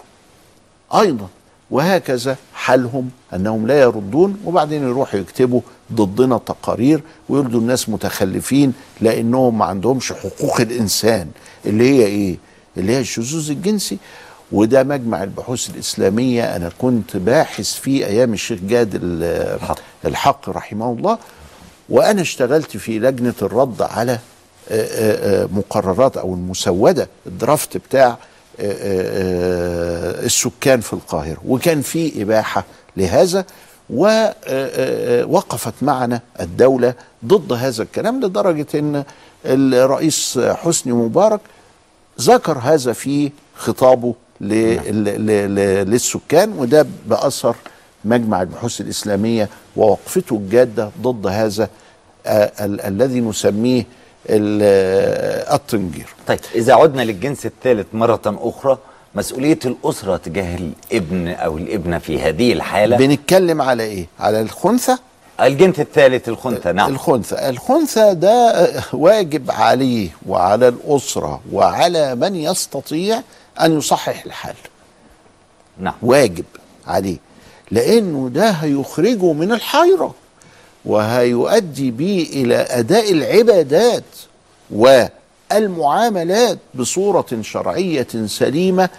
[0.94, 1.28] أيضا.
[1.72, 5.62] وهكذا حالهم أنهم لا يردون وبعدين يروحوا يكتبوا
[5.94, 11.28] ضدنا تقارير ويردوا الناس متخلفين لأنهم ما عندهمش حقوق الإنسان.
[11.66, 12.38] اللي هي إيه؟
[12.78, 13.98] اللي هي الشذوذ الجنسي.
[14.52, 16.56] وده مجمع البحوث الإسلامية.
[16.56, 19.24] أنا كنت باحث فيه أيام الشيخ جاد ال-
[19.56, 19.80] الحق.
[20.06, 21.18] الحق رحمه الله.
[21.90, 24.20] وأنا اشتغلت في لجنة الرد على
[25.52, 31.38] مقررات أو المسودة الدرافت بتاع آه، آه، آه، السكان في القاهرة.
[31.48, 32.64] وكان في إباحة
[32.98, 33.46] لهذا
[33.90, 36.94] ووقفت معنا الدولة
[37.26, 39.04] ضد هذا الكلام لدرجة إن
[39.46, 41.40] الرئيس حسني مبارك
[42.22, 47.56] ذكر هذا في خطابه ل- للسكان وده بأثر
[48.06, 51.70] مجمع البحوث الإسلامية ووقفته الجادة ضد هذا
[52.26, 53.86] آه، ال- الذي نسميه آه،
[54.30, 56.08] الطنجير.
[56.28, 58.78] طيب إذا عدنا للجنس الثالث مرة أخرى
[59.16, 64.98] مسؤولية الأسرة تجاه الابن أو الابنة في هذه الحالة؟ بنتكلم على إيه؟ على الخنثى؟
[65.42, 66.92] الجنس الثالث الخنثى نعم.
[66.94, 67.50] الخنثى.
[67.50, 73.22] الخنثى ده واجب عليه وعلى الأسرة وعلى من يستطيع
[73.62, 74.56] أن يصحح الحال.
[75.80, 75.94] نعم.
[76.02, 76.46] واجب
[76.88, 77.18] عليه
[77.72, 80.14] لأنه ده هيخرجه من الحيرة.
[80.86, 84.04] وهيؤدي به إلى أداء العبادات
[85.52, 88.90] والمعاملات بصورة شرعية سليمة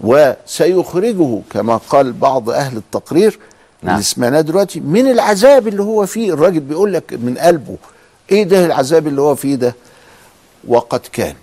[0.00, 3.38] وسيخرجه كما قال بعض أهل التقرير
[3.82, 3.92] نعم.
[3.94, 6.32] اللي سمعناه دلوقتي من العذاب اللي هو فيه.
[6.32, 7.76] الراجل بيقول لك من قلبه
[8.32, 9.74] إيه ده العذاب اللي هو فيه ده؟
[10.68, 11.34] وقد كان.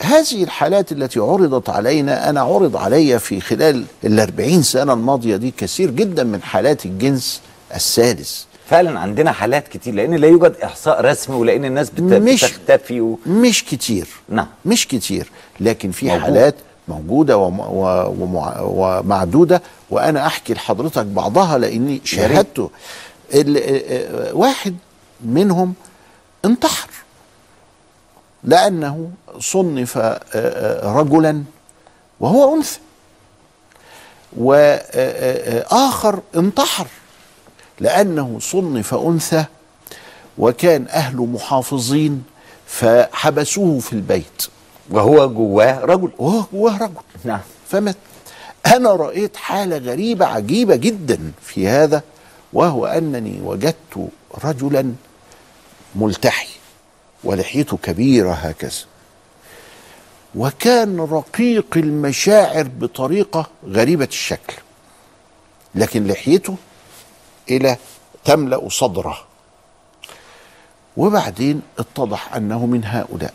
[0.00, 5.90] هذه الحالات التي عرضت علينا أنا عرض علي في خلال الأربعين سنة الماضية دي كثير
[5.90, 7.40] جدا من حالات الجنس
[7.74, 8.42] الثالث.
[8.70, 13.18] فعلا عندنا حالات كتير لأن لا يوجد إحصاء رسمي ولأن الناس بت- مش- بتختفي و...
[13.26, 14.08] مش كتير.
[14.28, 14.46] نعم.
[14.64, 15.30] مش كتير.
[15.60, 16.22] لكن في موجود.
[16.22, 16.54] حالات
[16.88, 22.70] موجودة وم- و- ومع- ومعدودة وأنا أحكي لحضرتك بعضها لأني شاهدته.
[23.34, 24.76] ال- آه، آه، واحد
[25.24, 25.74] منهم
[26.44, 26.88] انتحر.
[28.44, 31.42] لأنه صنف آه، آه، رجلا
[32.20, 32.78] وهو أنثى.
[34.36, 36.86] وآخر انتحر.
[37.80, 39.44] لأنه صنف أنثى
[40.38, 42.24] وكان أهله محافظين
[42.66, 44.42] فحبسوه في البيت.
[44.90, 46.10] وهو جواه رجل.
[46.18, 46.94] وهو جواه رجل.
[47.24, 47.40] نعم.
[47.68, 47.96] فمات.
[48.66, 52.02] أنا رأيت حالة غريبة عجيبة جدا في هذا
[52.52, 54.08] وهو أنني وجدت
[54.44, 54.92] رجلا
[55.94, 56.48] ملتحي
[57.24, 58.84] ولحيته كبيرة هكذا.
[60.34, 64.54] وكان رقيق المشاعر بطريقة غريبة الشكل
[65.74, 66.56] لكن لحيته
[67.50, 67.76] إلى
[68.24, 69.18] تملأ صدره.
[70.96, 73.34] وبعدين اتضح أنه من هؤلاء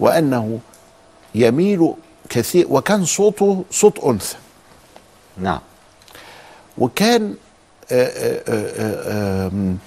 [0.00, 0.58] وأنه
[1.34, 1.92] يميل
[2.28, 4.36] كثير وكان صوته صوت أنثى.
[5.38, 5.60] نعم.
[6.78, 7.34] وكان
[7.92, 9.78] آآ آآ آآ آم،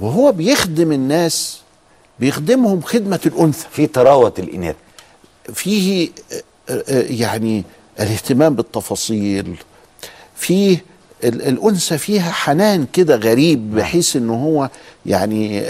[0.00, 1.60] وهو بيخدم الناس
[2.20, 3.66] بيخدمهم خدمة الأنثى.
[3.72, 4.76] في تراوة الإناث.
[5.54, 6.42] فيه آه،
[6.88, 7.64] آه، يعني
[8.00, 9.56] الاهتمام بالتفاصيل
[10.36, 10.84] فيه
[11.24, 14.70] الأنثى فيها حنان كده غريب بحيث أنه هو
[15.06, 15.62] يعني آه،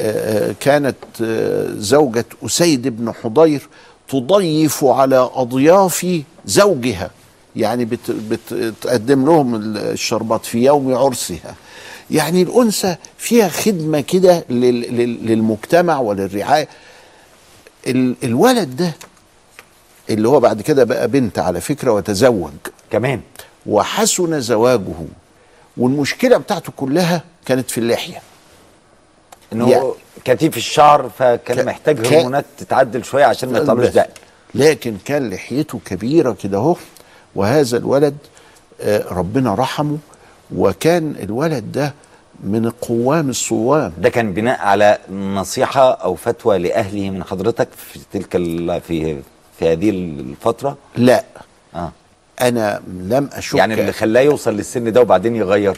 [0.51, 3.69] آه، كانت آه، زوجة أسيد بن حضير
[4.09, 7.11] تضيف على أضياف زوجها.
[7.57, 11.55] يعني بت- بتقدم لهم الشربات في يوم عرسها.
[12.11, 16.69] يعني الأنثى فيها خدمة كده لل- لل- للمجتمع وللرعاية.
[17.87, 18.93] ال- الولد ده
[20.11, 22.51] اللي هو بعد كده بقى بنت على فكرة وتزوج.
[22.91, 23.21] كمان.
[23.67, 24.95] وحسن زواجه.
[25.77, 28.23] والمشكلة بتاعته كلها كانت في اللحية.
[29.53, 29.93] انه يعني-
[30.25, 34.09] كثيف الشعر فكان ك- محتاج هرمونات تتعدل شوية عشان ما يطلعلوش دقن.
[34.55, 36.77] لكن كان لحيته كبيرة كده اهو
[37.35, 38.17] وهذا الولد
[38.81, 39.99] آه، ربنا رحمه
[40.55, 41.95] وكان الولد ده
[42.45, 43.93] من القوام الصوام.
[43.99, 48.31] ده كان بناء على نصيحة أو فتوى لأهله من حضرتك في تلك
[48.87, 49.21] في
[49.59, 51.25] في هذه الفترة؟ لا.
[51.75, 51.93] آه.
[52.41, 55.77] أنا لم أشك يعني اللي خلاه يوصل للسن ده وبعدين يغير.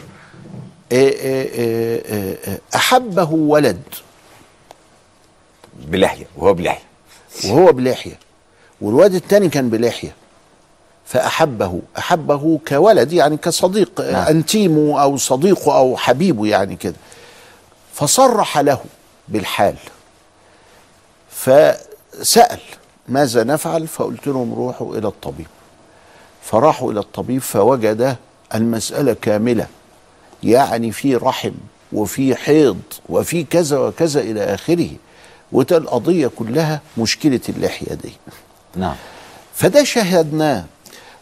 [0.91, 2.01] آه، آه،
[2.47, 3.81] آه، أحبه ولد.
[5.87, 6.83] بلحية وهو بلحية.
[7.45, 8.19] وهو بلحية.
[8.81, 10.15] والواد التاني كان بلحية.
[11.05, 14.11] فأحبه أحبه كولد يعني كصديق نعم.
[14.11, 14.27] نعم.
[14.27, 16.95] أنتيمه أو صديقه أو حبيبه يعني كده.
[17.93, 18.79] فصرح له
[19.27, 19.75] بالحال.
[21.31, 22.59] فسأل
[23.07, 25.47] ماذا نفعل؟ فقلت لهم روحوا إلى الطبيب.
[26.41, 28.17] فراحوا إلى الطبيب فوجد
[28.55, 29.67] المسألة كاملة
[30.43, 31.51] يعني في رحم
[31.93, 32.79] وفي حيض
[33.09, 34.89] وفي كذا وكذا إلى آخره
[35.51, 38.11] وده القضية كلها مشكلة اللحية دي.
[38.75, 38.95] نعم.
[39.55, 40.65] فده شاهدناه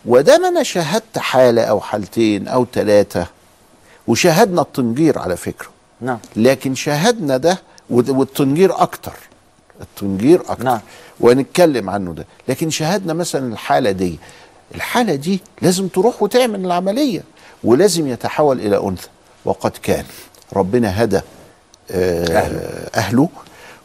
[0.06, 3.28] ودام أنا شاهدت حالة أو حالتين أو ثلاثة
[4.08, 5.68] وشاهدنا التنجير على فكرة.
[6.02, 6.18] نعم.
[6.36, 7.58] لكن شاهدنا ده
[7.90, 9.14] والتنجير أكتر
[9.82, 10.64] التنجير أكتر.
[10.64, 10.80] نعم.
[11.20, 12.26] ونتكلم عنه ده.
[12.48, 14.20] لكن شاهدنا مثلا الحالة دي
[14.76, 17.24] الحالة دي لازم تروح وتعمل العملية
[17.64, 19.08] ولازم يتحول إلى أنثى.
[19.46, 20.04] وقد كان
[20.56, 21.22] ربنا هدى
[21.92, 22.60] آه، أهله.
[22.96, 23.30] أهله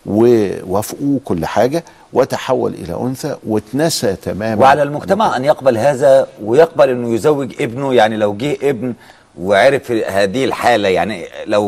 [0.07, 4.63] ووافقوه كل حاجة وتحول إلى أنثى واتنسى تماما.
[4.63, 7.95] وعلى المجتمع أن يقبل هذا ويقبل إنه يزوج ابنه.
[7.95, 8.95] يعني لو جه ابن
[9.41, 11.63] وعرف هذه الحالة يعني لو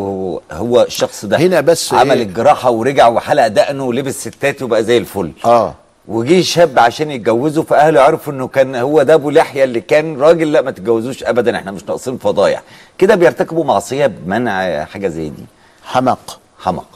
[0.52, 4.98] هو الشخص ده هنا بس عمل إيه؟ الجراحة ورجع وحلق دقنه ولبس ستات وبقى زي
[4.98, 5.32] الفل.
[5.44, 5.74] آه.
[6.08, 10.52] وجه شاب عشان يتجوزه فأهله عرفوا إنه كان هو ده أبو لحية اللي كان راجل
[10.52, 12.62] لا ما تتجوزوش ابدا إحنا مش ناقصين فضايح.
[12.98, 15.44] كده بيرتكبوا معصية بمنع حاجة زي دي.
[15.84, 16.40] حمق.
[16.58, 16.86] حمق.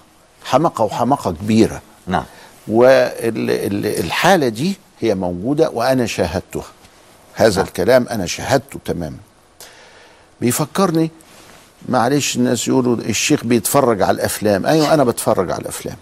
[0.45, 1.81] حمقة وحمقة كبيرة.
[2.07, 2.25] نعم.
[2.69, 6.65] والحالة دي هي موجودة وأنا شاهدتها.
[7.35, 9.17] هذا الكلام أنا شاهدته تماما.
[10.41, 11.11] بيفكرني
[11.89, 14.67] معلش الناس يقولوا الشيخ بيتفرج على الأفلام.
[14.67, 15.97] أيوة أنا بتفرج على الأفلام.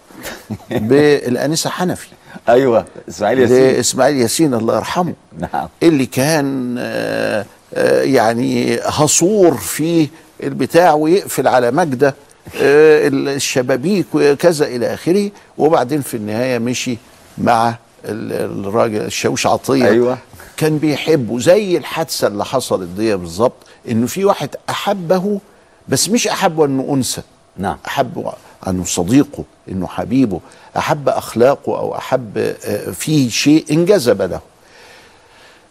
[0.89, 2.09] بالأنسة حنفي.
[2.49, 3.57] أيوه إسماعيل ياسين.
[3.77, 5.15] لإسماعيل ياسين الله يرحمه.
[5.53, 5.69] نعم.
[5.83, 10.09] اللي كان آه، آه، يعني هصور في
[10.43, 12.15] البتاع ويقفل على مجدة
[12.57, 16.99] آه، الشبابيك وكذا إلى آخره وبعدين في النهاية مشي
[17.39, 17.69] مع
[18.05, 19.85] ال- الراجل الشاويش عطية.
[19.89, 20.19] أيوة.
[20.57, 23.57] كان بيحبه زي الحادثة اللي حصلت دي بالظبط
[23.91, 25.41] إنه في واحد أحبه
[25.89, 27.23] بس مش أحبه إنه أنثى.
[27.57, 27.77] نعم.
[27.87, 28.33] أحب
[28.69, 30.41] أنه صديقه أنه حبيبه
[30.77, 34.41] أحب أخلاقه أو أحب آه، فيه شيء انجذب له.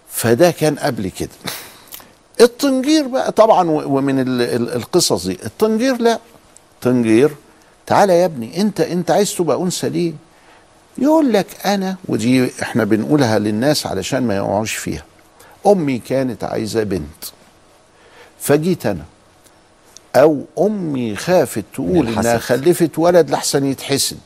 [0.09, 1.29] فده كان قبل كده.
[2.41, 5.37] الطنجير بقى طبعا ومن ال- ال- القصص دي.
[5.45, 6.19] الطنجير لا.
[6.81, 7.31] طنجير
[7.85, 10.13] تعالى يا ابني أنت أنت عايز تبقى أنثى ليه؟
[10.97, 15.03] يقول لك أنا ودي إحنا بنقولها للناس علشان ما يقعوش فيها.
[15.67, 17.23] أمي كانت عايزة بنت.
[18.39, 19.03] فجيت أنا.
[20.15, 22.37] أو أمي خافت تقول إنها.
[22.37, 24.17] خلفت ولد لحسن يتحسد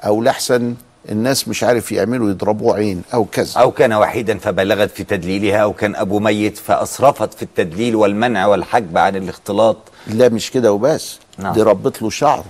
[0.00, 0.74] أو لحسن
[1.08, 3.60] الناس مش عارف يعملوا يضربوه عين أو كذا.
[3.60, 8.98] أو كان وحيدا فبلغت في تدليلها أو كان أبو ميت فأسرفت في التدليل والمنع والحجب
[8.98, 9.76] عن الاختلاط.
[10.06, 11.18] لا مش كده وبس.
[11.38, 11.52] نعم.
[11.54, 12.44] دي ربت له شعره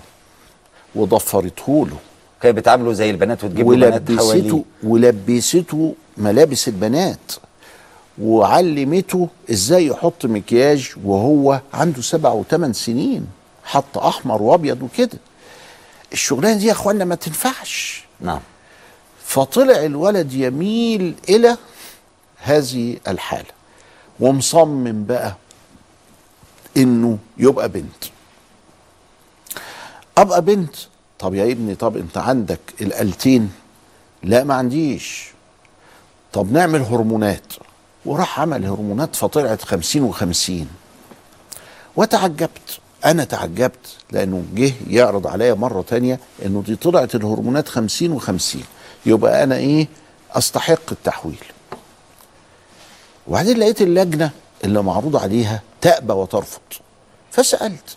[0.94, 1.96] وضفرته له.
[2.40, 4.62] كانت بتعامله زي البنات وتجيب له بنات حواليه.
[4.82, 7.32] ولبسته ملابس البنات.
[8.18, 13.26] وعلمته إزاي يحط مكياج وهو عنده سبع وثمان سنين.
[13.64, 15.18] حط أحمر وأبيض وكده.
[16.12, 18.04] الشغلانة دي يا إخوانا ما تنفعش.
[18.20, 18.40] نعم.
[19.24, 21.56] فطلع الولد يميل إلى
[22.38, 23.50] هذه الحالة.
[24.20, 25.34] ومصمم بقى
[26.76, 28.04] إنه يبقى بنت.
[30.18, 30.76] أبقى بنت؟
[31.18, 33.52] طب يا ابني طب أنت عندك الآلتين؟
[34.22, 35.28] لا ما عنديش.
[36.32, 37.52] طب نعمل هرمونات.
[38.06, 40.68] وراح عمل هرمونات فطلعت خمسين وخمسين.
[41.96, 42.78] وتعجبت.
[43.04, 48.64] أنا تعجبت لأنه جه يعرض عليا مرة تانية إنه دي طلعت الهرمونات خمسين وخمسين.
[49.06, 49.88] يبقى أنا إيه؟
[50.32, 51.44] أستحق التحويل.
[53.26, 54.30] وبعدين لقيت اللجنة
[54.64, 56.60] اللي معروض عليها تأبى وترفض.
[57.30, 57.96] فسألت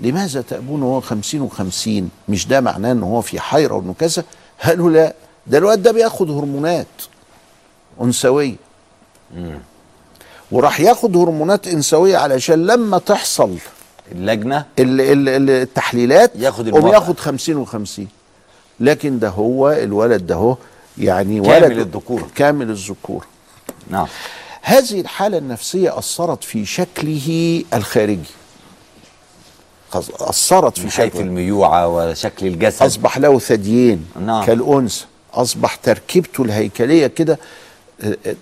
[0.00, 4.24] لماذا تأبون وهو خمسين وخمسين؟ مش ده معناه إن هو في حيرة وإنه كذا؟
[4.64, 5.14] قالوا لا
[5.46, 6.86] ده الواد ده بياخد هرمونات
[8.00, 8.65] أنثوية.
[10.52, 13.56] وراح ياخد هرمونات أنثوية علشان لما تحصل
[14.12, 17.00] اللجنة؟ ال- ال- ال- التحليلات ياخد قوم الموافقة.
[17.02, 18.08] ياخد خمسين وخمسين.
[18.80, 20.56] لكن ده هو الولد ده هو
[20.98, 22.28] يعني كامل ولد الذكورة.
[22.34, 23.26] كامل الذكورة
[23.90, 24.06] نعم.
[24.62, 28.30] هذه الحالة النفسية أثرت في شكله الخارجي.
[30.20, 31.20] أثرت في شكله.
[31.20, 32.82] الميوعة وشكل الجسد.
[32.82, 34.44] أصبح له ثديين نعم.
[34.44, 35.04] كالأنثى.
[35.34, 37.38] أصبح تركيبته الهيكلية كده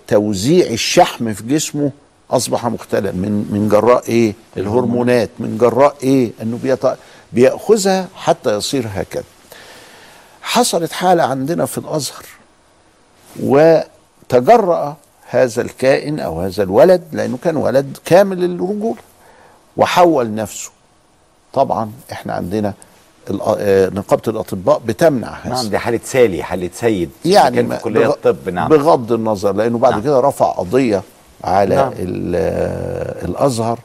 [0.07, 1.91] توزيع الشحم في جسمه
[2.31, 3.15] أصبح مختلف.
[3.15, 5.29] من من جراء إيه؟ الهرمونات.
[5.39, 6.97] من جراء إيه؟ إنه بيط...
[7.33, 9.23] بيأخذها حتى يصير هكذا.
[10.41, 12.25] حصلت حالة عندنا في الأزهر
[13.39, 14.97] وتجرأ
[15.29, 19.01] هذا الكائن أو هذا الولد لأنه كان ولد كامل الرجولة
[19.77, 20.71] وحول نفسه.
[21.53, 22.73] طبعا إحنا عندنا
[23.57, 28.07] آه، نقابة الأطباء بتمنع هذا نعم دي حالة سالي حالة سيد يعني كان في كلية
[28.07, 30.01] بغ- الطب نعم بغض النظر لأنه بعد نعم.
[30.01, 31.03] كده رفع قضية
[31.43, 31.91] على نعم.
[32.35, 33.79] آه، الأزهر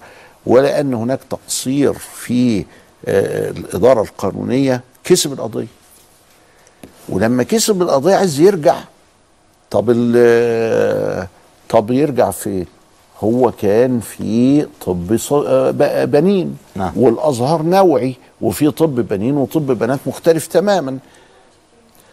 [0.47, 2.65] ولأن هناك تقصير في
[3.07, 5.67] آه، الإدارة القانونية كسب القضية
[7.09, 8.77] ولما كسب القضية عايز يرجع
[9.71, 9.87] طب
[11.69, 12.67] طب يرجع فين؟
[13.25, 16.93] هو كان في طب آه، ب- بنين نعم.
[16.97, 20.99] والأزهر نوعي وفي طب بنين وطب بنات مختلف تماما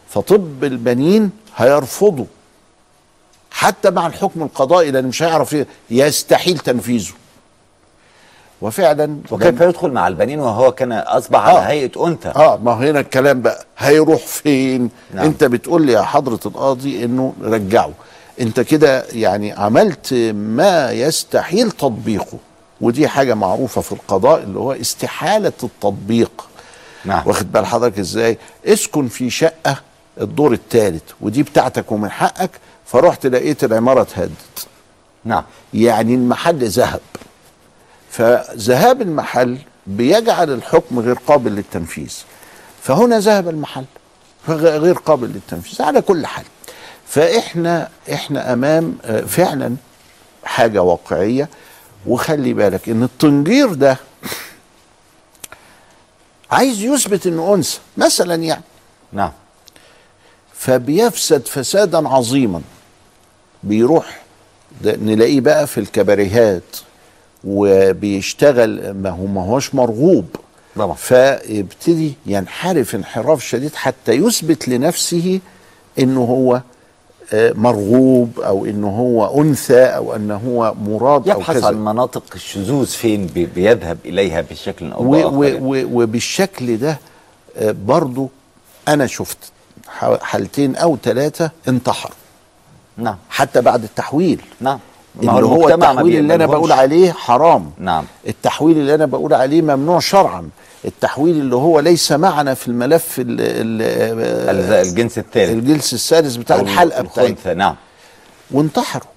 [0.09, 2.25] فطب البنين هيرفضوا
[3.51, 5.55] حتى مع الحكم القضائي لأن مش هيعرف
[5.89, 7.11] يستحيل تنفيذه
[8.61, 11.61] وفعلا وكيف يدخل مع البنين وهو كان أصبح على آه.
[11.61, 14.89] هيئة أنثى آه ما هنا الكلام بقى هيروح فين.
[15.13, 15.25] نعم.
[15.25, 17.91] أنت بتقول لي يا حضرة القاضي إنه رجعه
[18.41, 22.37] انت كده يعني عملت ما يستحيل تطبيقه.
[22.81, 26.47] ودي حاجة معروفة في القضاء اللي هو استحالة التطبيق.
[27.05, 27.23] نعم.
[27.27, 29.77] واخد بال حضرتك إزاي؟ اسكن في شقة
[30.21, 32.51] الدور الثالث ودي بتاعتك ومن حقك.
[32.85, 34.67] فرحت لقيت العمارة اتهدت.
[35.25, 35.43] نعم.
[35.73, 36.99] يعني المحل ذهب.
[38.09, 39.57] فذهاب المحل
[39.87, 42.13] بيجعل الحكم غير قابل للتنفيذ.
[42.81, 43.85] فهنا ذهب المحل
[44.49, 46.45] غير قابل للتنفيذ على كل حال.
[47.09, 49.75] فإحنا إحنا أمام آه، فعلا
[50.43, 51.49] حاجة واقعية.
[52.07, 53.97] وخلي بالك إن التنجير ده
[56.51, 58.63] عايز يثبت إنه أنثى مثلا يعني.
[59.13, 59.31] نعم.
[60.53, 62.61] فبيفسد فسادا عظيما.
[63.63, 64.21] بيروح
[64.81, 66.77] ده نلاقيه بقى في الكباريهات
[67.43, 70.35] وبيشتغل ما هو ما هوش مرغوب.
[70.75, 70.95] طبعا.
[70.95, 75.39] فيبتدي ينحرف انحراف شديد حتى يثبت لنفسه
[75.99, 76.61] إنه هو
[77.33, 81.67] مرغوب أو انه هو أنثى أو انه هو مراد أو يبحث كذا.
[81.67, 85.59] عن مناطق الشذوذ فين بي- بيذهب إليها بشكل أو بآخر
[85.93, 86.99] وبالشكل ده
[87.57, 88.29] آه، برضو
[88.87, 89.37] أنا شفت
[90.21, 92.15] حالتين أو ثلاثة انتحروا.
[92.97, 93.15] نعم.
[93.29, 94.41] حتى بعد التحويل.
[94.61, 94.79] نعم.
[95.23, 96.45] ما هو ما التحويل اللي أنا.
[96.45, 97.71] بقول عليه حرام.
[97.79, 98.05] نعم.
[98.27, 100.49] التحويل اللي أنا بقول عليه ممنوع شرعا.
[100.85, 103.81] التحويل اللي هو ليس معنا في الملف ال ال-
[104.49, 105.51] ال الجنس الثالث.
[105.51, 107.75] الجنس السادس بتاع الحلقة بتاعتنا نعم.
[108.51, 109.07] وانتحروا.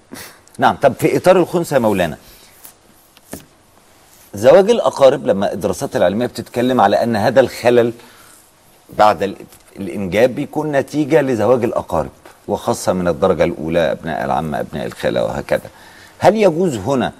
[0.58, 0.76] نعم.
[0.76, 2.16] طب في إطار الخنثى يا مولانا.
[4.34, 7.92] زواج الأقارب لما الدراسات العلمية بتتكلم على أن هذا الخلل
[8.98, 9.36] بعد ال-
[9.76, 12.10] الإنجاب بيكون نتيجة لزواج الأقارب
[12.48, 15.70] وخاصة من الدرجة الأولى أبناء العم أبناء الخالة وهكذا.
[16.18, 17.12] هل يجوز هنا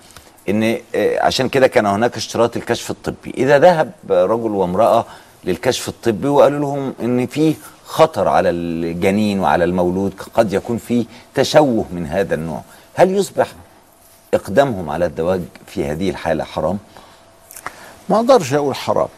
[0.48, 3.30] إن آه، عشان كده كان هناك اشتراط الكشف الطبي.
[3.36, 5.04] إذا ذهب رجل وامرأة
[5.44, 7.54] للكشف الطبي وقالوا لهم إن في
[7.86, 12.62] خطر على الجنين وعلى المولود قد يكون في تشوه من هذا النوع.
[12.94, 13.52] هل يصبح
[14.34, 16.78] إقدامهم على الزواج في هذه الحالة حرام؟
[18.08, 19.08] ما أقدرش أقول حرام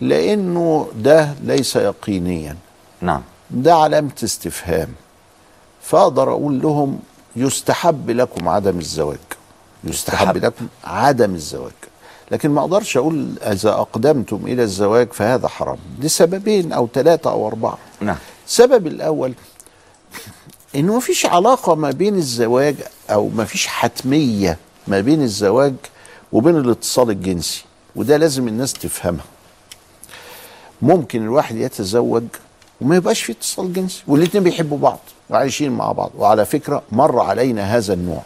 [0.00, 2.56] لأنه ده ليس يقينيا.
[3.00, 3.22] نعم.
[3.50, 4.88] ده علامة استفهام.
[5.82, 7.00] فأقدر أقول لهم
[7.36, 9.18] يستحب لكم عدم الزواج.
[9.84, 10.36] يستحب.
[10.36, 11.72] لكم عدم الزواج.
[12.30, 15.78] لكن ما أقدرش أقول إذا أقدمتم إلى الزواج فهذا حرام.
[16.00, 17.78] لسببين أو ثلاثة أو أربعة.
[18.00, 18.16] نعم.
[18.46, 19.34] السبب الأول
[20.74, 22.76] انه مفيش علاقة ما بين الزواج
[23.10, 25.74] أو مفيش حتمية ما بين الزواج
[26.32, 27.64] وبين الاتصال الجنسي
[27.96, 29.24] وده لازم الناس تفهمها.
[30.82, 32.24] ممكن الواحد يتزوج
[32.80, 34.98] وما يبقاش فيه اتصال جنسي والاتنين بيحبوا بعض
[35.30, 36.10] وعايشين مع بعض.
[36.18, 38.22] وعلى فكرة مر علينا هذا النوع.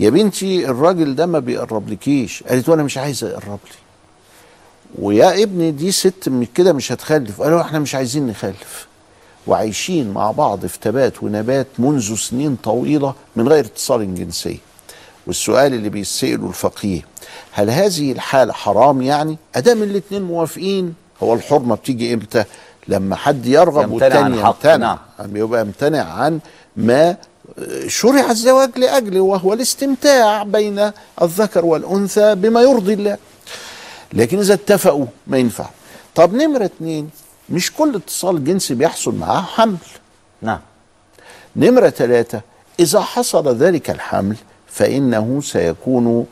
[0.00, 2.42] يا بنتي الراجل ده ما بيقربلكيش.
[2.42, 3.76] قالت وأنا مش عايزه يقرب لي.
[4.98, 7.42] ويا ابني دي ست من كده مش هتخلف.
[7.42, 8.86] قالوا إحنا مش عايزين نخلف.
[9.46, 14.58] وعايشين مع بعض في تبات ونبات منذ سنين طويلة من غير اتصال جنسي.
[15.26, 17.00] والسؤال اللي بيسأله الفقيه
[17.52, 22.44] هل هذه الحالة حرام يعني؟ أدام الاتنين موافقين هو الحرمة بتيجي إمتى؟
[22.88, 24.98] لما حد يرغب يمتنع عن والتاني حق، يمتنع.
[25.18, 25.36] نعم.
[25.36, 26.40] يبقى يمتنع عن
[26.76, 27.16] ما
[27.86, 30.90] شرع الزواج لأجله وهو الاستمتاع بين
[31.22, 33.16] الذكر والأنثى بما يرضي الله.
[34.12, 35.66] لكن إذا اتفقوا ما ينفع.
[36.14, 37.10] طب نمرة اتنين
[37.50, 39.76] مش كل اتصال جنسي بيحصل معاه حمل.
[40.42, 40.60] نعم.
[41.56, 42.40] نمرة ثلاثة
[42.80, 44.36] إذا حصل ذلك الحمل
[44.66, 46.26] فإنه سيكون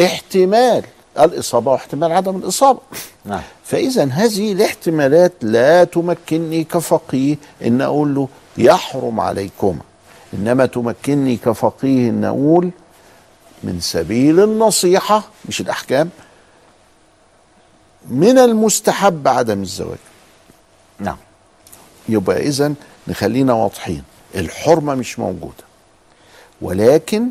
[0.00, 0.84] احتمال
[1.20, 2.80] الإصابة واحتمال عدم الإصابة.
[3.24, 3.42] نعم.
[3.64, 9.89] فإذا هذه الاحتمالات لا تمكنني كفقيه إن أقول له يحرم عليكما.
[10.34, 12.70] إنما تمكنني كفقيه إن أقول
[13.64, 16.10] من سبيل النصيحة مش الأحكام
[18.08, 19.98] من المستحب عدم الزواج.
[20.98, 21.16] نعم.
[22.08, 22.74] يبقى إذا
[23.08, 24.02] نخلينا واضحين
[24.34, 25.64] الحرمة مش موجودة
[26.60, 27.28] ولكن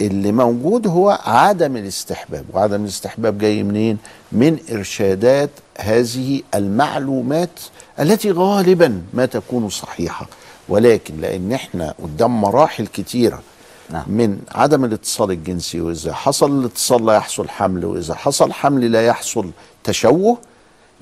[0.00, 2.44] اللي موجود هو عدم الاستحباب.
[2.52, 3.98] وعدم الاستحباب جاي منين؟
[4.32, 7.60] من إرشادات هذه المعلومات
[8.00, 10.26] التي غالبا ما تكون صحيحة.
[10.68, 13.42] ولكن لأن إحنا قدام مراحل كتيرة
[13.90, 14.04] نعم.
[14.06, 19.50] من عدم الاتصال الجنسي وإذا حصل الاتصال لا يحصل حمل وإذا حصل حمل لا يحصل
[19.84, 20.38] تشوه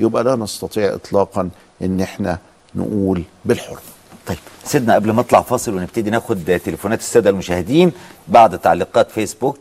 [0.00, 1.50] يبقى لا نستطيع اطلاقا
[1.82, 2.38] إن إحنا
[2.74, 3.80] نقول بالحرمة
[4.26, 7.92] طيب سيدنا قبل ما اطلع فاصل ونبتدي ناخد تليفونات السادة المشاهدين
[8.28, 9.58] بعد تعليقات فيسبوك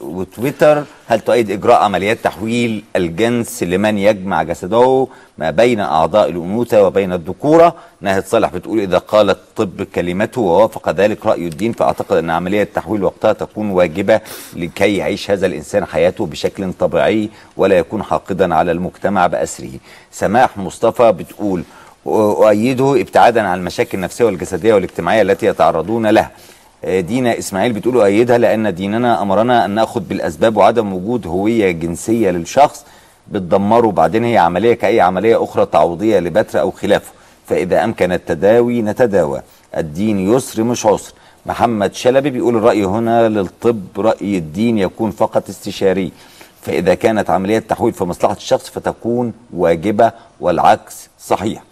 [0.00, 5.06] وتويتر هل تؤيد إجراء عمليات تحويل الجنس لمن يجمع جسده
[5.38, 11.26] ما بين أعضاء الأنوثة وبين الذكورة؟ ناهد صالح بتقول إذا قال الطب كلمته ووافق ذلك
[11.26, 14.20] رأي الدين فأعتقد أن عملية التحويل وقتها تكون واجبة
[14.56, 19.70] لكي يعيش هذا الإنسان حياته بشكل طبيعي ولا يكون حاقدا على المجتمع بأسره.
[20.12, 21.62] سماح مصطفى بتقول
[22.06, 26.30] أؤيده ابتعادا عن المشاكل النفسية والجسدية والاجتماعية التي يتعرضون لها.
[26.84, 32.84] دينا إسماعيل بتقول أؤيدها لأن ديننا أمرنا أن نأخذ بالأسباب وعدم وجود هوية جنسية للشخص
[33.32, 33.86] بتدمره.
[33.86, 37.12] وبعدين هي عملية كأي عملية أخرى تعويضية لبتر أو خلافه.
[37.46, 39.42] فإذا أمكن التداوي نتداوى.
[39.76, 41.12] الدين يسر مش عسر.
[41.46, 46.12] محمد شلبي بيقول الرأي هنا للطب رأي الدين يكون فقط استشاري.
[46.62, 51.62] فإذا كانت عملية تحويل في مصلحة الشخص فتكون واجبة والعكس صحيح.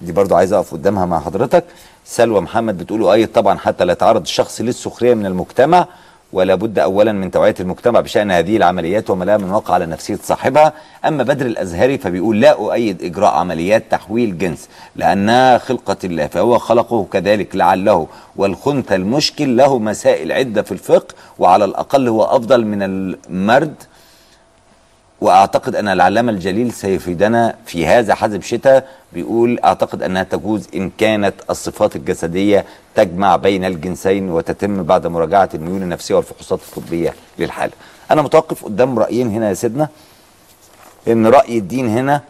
[0.00, 1.64] دي برضو عايز أقف قدامها مع حضرتك.
[2.04, 5.86] سلوى محمد بتقول أي طبعا حتى لا يتعرض الشخص للسخرية من المجتمع
[6.32, 10.18] ولا بد اولا من توعية المجتمع بشأن هذه العمليات وما لها من واقع على نفسية
[10.22, 10.72] صاحبها.
[11.04, 17.06] أما بدر الأزهري فبيقول لا أؤيد إجراء عمليات تحويل جنس لانها خلقة الله فهو خلقه
[17.12, 23.74] كذلك لعله والخنثى المشكل له مسائل عدة في الفقه وعلى الأقل هو أفضل من المرد
[25.20, 31.34] وأعتقد أن العلامة الجليل سيفيدنا في هذا حزب شتاء بيقول أعتقد أنها تجوز إن كانت
[31.50, 32.64] الصفات الجسدية
[32.94, 37.72] تجمع بين الجنسين وتتم بعد مراجعة الميول النفسية والفحوصات الطبية للحالة.
[38.10, 39.88] أنا متوقف قدام رأيين هنا يا سيدنا
[41.08, 42.20] إن رأي الدين هنا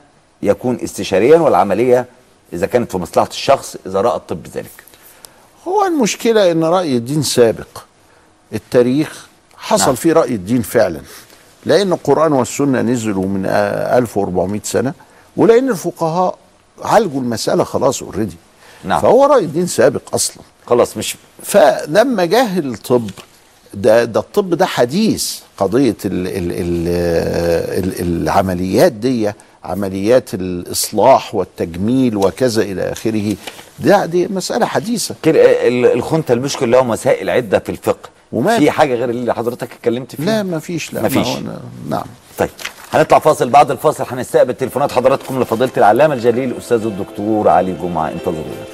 [0.42, 2.06] يكون استشاريا والعملية
[2.52, 4.84] إذا كانت في مصلحة الشخص إذا رأى الطب ذلك.
[5.68, 7.78] هو المشكلة إن رأي الدين سابق
[8.52, 9.26] التاريخ
[9.56, 9.94] حصل نعم.
[9.94, 11.00] فيه رأي الدين فعلا
[11.66, 14.92] لأن القرآن والسنة نزلوا من آه، 1400 سنة
[15.36, 16.38] ولأن الفقهاء
[16.82, 18.36] عالجوا المسألة خلاص اوريدي
[18.84, 19.00] نعم.
[19.00, 20.42] فهو رأي الدين سابق أصلا.
[20.66, 23.10] خلاص مش فلما جه الطب
[23.74, 25.38] ده ده الطب ده حديث.
[25.58, 26.88] قضية ال ال ال
[28.00, 29.32] ال العمليات دي
[29.64, 33.36] عمليات الإصلاح والتجميل وكذا إلى آخره
[33.78, 35.14] ده دي مسألة حديثة.
[35.26, 38.08] الخنثى المشكل له مسائل عدة في الفقه.
[38.32, 41.26] وما- في حاجة غير اللي حضرتك اتكلمت فيه؟ لا ما فيش لا مفيش.
[41.28, 41.60] ما
[41.90, 42.04] نعم.
[42.38, 42.50] طيب
[42.92, 48.64] هنطلع فاصل بعد الفاصل هنستقبل تليفونات حضراتكم لفضيلة العلامة الجليل الأستاذ الدكتور علي جمعة انتظرونا.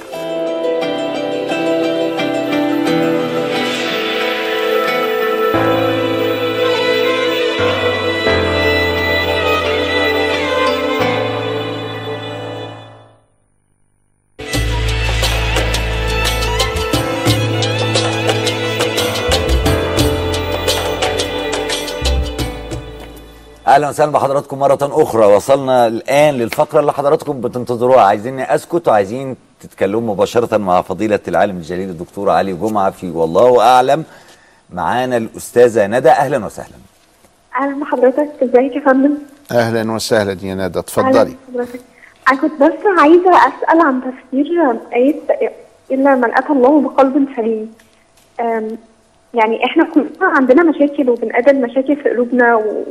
[23.73, 25.25] أهلا وسهلا بحضراتكم مرة أخرى.
[25.25, 28.01] وصلنا الآن للفقرة اللي حضراتكم بتنتظروها.
[28.01, 34.03] عايزيني أسكت وعايزين تتكلموا مباشرة مع فضيلة العالم الجليل الدكتور علي جمعة في والله أعلم.
[34.73, 36.09] معانا الأستاذة ندى.
[36.09, 36.75] أهلا وسهلا.
[37.59, 39.17] أهلا بحضرتك إزيك يا فندم؟
[39.51, 40.63] أهلا وسهلا يا ندى.
[40.63, 41.35] أهلاً اتفضلي.
[42.29, 45.15] أنا كنت بس عايزة أسأل عن تفسير آية
[45.91, 47.73] إلا من أتى الله بقلب سليم.
[49.33, 52.83] يعني إحنا كلنا عندنا مشاكل وبنقابل مشاكل في قلوبنا و...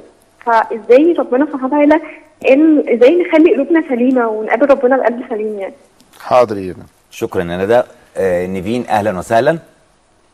[0.46, 2.00] فإزاي ربنا سبحانه وتعالى
[2.48, 5.74] قال إزاي نخلي قلوبنا سليمة ونقابل ربنا بقلب سليم يعني.
[6.20, 6.74] حاضر يا
[7.10, 7.82] شكرا يا ندى.
[8.16, 9.58] آه نيفين أهلا وسهلا.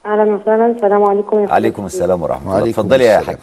[0.06, 0.66] أهلا وسهلا.
[0.66, 2.70] السلام عليكم يا عليكم السلام ورحمة الله.
[2.70, 3.18] اتفضلي يا.
[3.20, 3.36] حاج.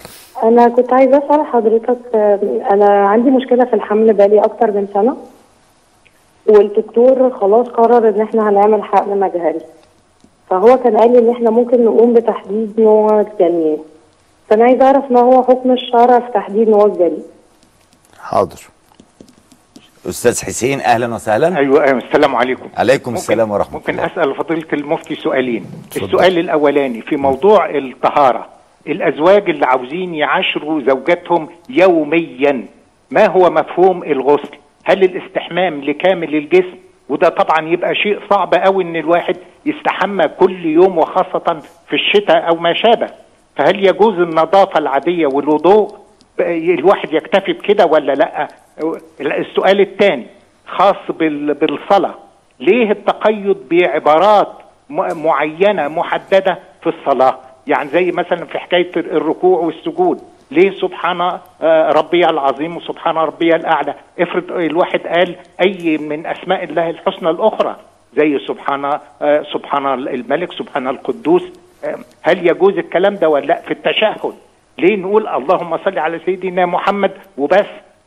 [0.43, 2.39] أنا كنت عايزة أسأل حضرتك آه،
[2.71, 5.17] أنا عندي مشكلة في الحمل بقالي أكتر من سنة
[6.47, 9.59] والدكتور خلاص قرر إن إحنا هنعمل حقن مجهري.
[10.49, 13.77] فهو كان قال لي إن إحنا ممكن نقوم بتحديد نوع الجنين
[14.49, 17.23] فأنا عايزة أعرف ما هو حكم الشرع في تحديد نوع الجنين
[18.19, 18.59] حاضر.
[20.09, 21.57] أستاذ حسين أهلا وسهلا.
[21.57, 22.69] أيوه أيوة، السلام عليكم.
[22.77, 24.05] عليكم ممكن- السلام ورحمة ممكن الله.
[24.05, 25.65] أسأل فضيلة المفتي سؤالين.
[25.87, 26.05] اتفضل.
[26.05, 28.47] السؤال الأولاني في موضوع الطهارة
[28.87, 32.65] الأزواج اللي عاوزين يعاشروا زوجاتهم يوميا
[33.11, 34.49] ما هو مفهوم الغسل؟
[34.83, 36.77] هل الاستحمام لكامل الجسم؟
[37.09, 42.55] وده طبعا يبقى شيء صعب قوي إن الواحد يستحمى كل يوم وخاصة في الشتاء أو
[42.55, 43.07] ما شابه.
[43.55, 45.95] فهل يجوز النظافة العادية والوضوء؟
[46.39, 48.47] الواحد يكتفي بكده ولا لا؟
[49.21, 50.27] السؤال الثاني
[50.67, 52.15] خاص بال- بالصلاة.
[52.59, 54.47] ليه التقيد بعبارات
[54.89, 60.19] م- معينة محددة في الصلاة؟ يعني زي مثلا في حكاية الركوع والسجود.
[60.51, 61.21] ليه سبحان
[61.61, 67.75] آه، ربي العظيم وسبحان ربي الأعلى؟ افرض الواحد قال أي من أسماء الله الحسنى الأخرى
[68.17, 68.85] زي سبحان
[69.21, 71.43] آه، سبحان الملك سبحان القدوس
[72.21, 74.33] هل يجوز الكلام ده ولا لأ؟ في التشهد.
[74.77, 77.65] ليه نقول اللهم صل على سيدنا محمد وبس؟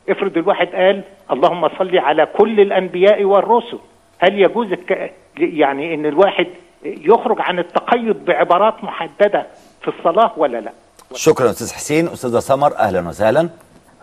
[0.08, 1.02] افرض الواحد قال
[1.32, 3.78] اللهم صل على كل الأنبياء والرسل.
[4.18, 5.12] هل يجوز الك...
[5.36, 6.46] يعني إن الواحد
[6.84, 9.46] يخرج عن التقيد بعبارات محددة
[9.82, 10.72] في الصلاة ولا لأ؟
[11.14, 12.06] شكرا أستاذ حسين.
[12.06, 13.48] أستاذة سمر أهلا وسهلا.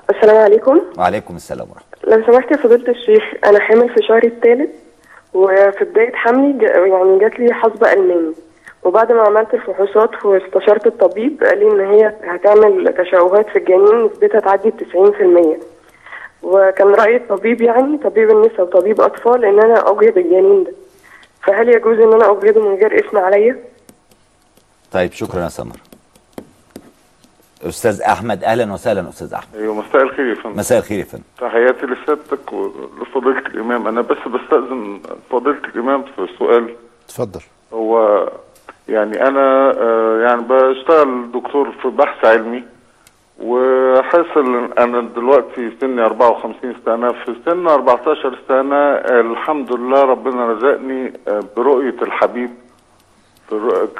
[0.10, 0.82] السلام عليكم.
[0.98, 2.16] وعليكم السلام ورحمة الله.
[2.18, 4.70] لو سمحت يا فضيلة الشيخ أنا حامل في شهري الثالث
[5.34, 8.34] وفي بداية حملي ج- يعني جات لي حصبة ألماني.
[8.86, 14.40] وبعد ما عملت الفحوصات واستشرت الطبيب قال لي إن هي هتعمل تشوهات في الجنين نسبتها
[14.40, 15.60] تعدي التسعين في المية.
[16.44, 20.72] وكان رأي الطبيب يعني طبيب النساء وطبيب أطفال إن أنا أجهض الجنين ده.
[21.44, 23.60] فهل يجوز إن أنا أجهضه من غير إثم عليا؟
[24.92, 25.76] طيب شكرا يا سمر.
[27.64, 29.56] أستاذ أحمد أهلا وسهلا أستاذ أحمد.
[29.56, 30.60] أيوه مساء الخير يا فندم.
[30.60, 31.24] مساء الخير يا فندم.
[31.38, 33.88] تحياتي لسيادتك ولفضيلة الإمام.
[33.88, 35.00] أنا بس بستأذن
[35.32, 36.76] فضيلة الإمام في سؤال.
[37.06, 37.42] اتفضل.
[37.74, 38.30] هو
[38.88, 42.64] يعني أنا آه، يعني بشتغل دكتور في بحث علمي
[43.40, 47.12] وحصل أنا دلوقتي سني 54 سنة.
[47.12, 52.50] في سن 14 سنة الحمد لله ربنا رزقني آه، برؤية الحبيب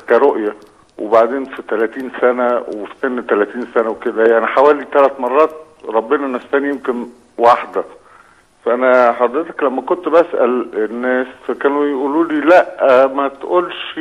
[0.10, 0.56] كرؤية.
[0.98, 4.24] وبعدين في 30 سنة وفي سن 30 سنة وكده.
[4.24, 5.52] يعني حوالي ثلاث مرات
[5.90, 7.06] ربنا نستني يمكن
[7.38, 7.84] واحدة.
[8.66, 14.00] فأنا حضرتك لما كنت بسأل الناس فكانوا يقولوا لي لا ما تقولش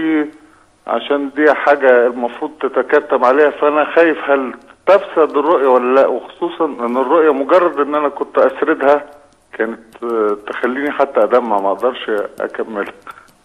[0.87, 3.51] عشان دي حاجة المفروض تتكتم عليها.
[3.51, 4.55] فأنا خايف هل
[4.87, 6.07] تفسد الرؤية ولا لا.
[6.07, 9.05] وخصوصا إن الرؤية مجرد إن أنا كنت أسردها
[9.53, 12.11] كانت آه، تخليني حتى ادمع ما أقدرش
[12.41, 12.93] اكملها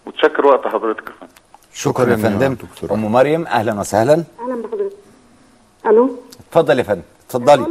[0.07, 1.31] متشكر وقت حضرتك يا فندم.
[1.73, 2.53] شكرا يا يا فندم.
[2.53, 2.91] دكتور.
[2.97, 4.13] أم مريم أهلا وسهلا.
[4.13, 4.95] أهلا بحضرتك.
[5.85, 6.09] ألو؟
[6.49, 7.01] اتفضل يا فندم.
[7.27, 7.65] اتفضلي.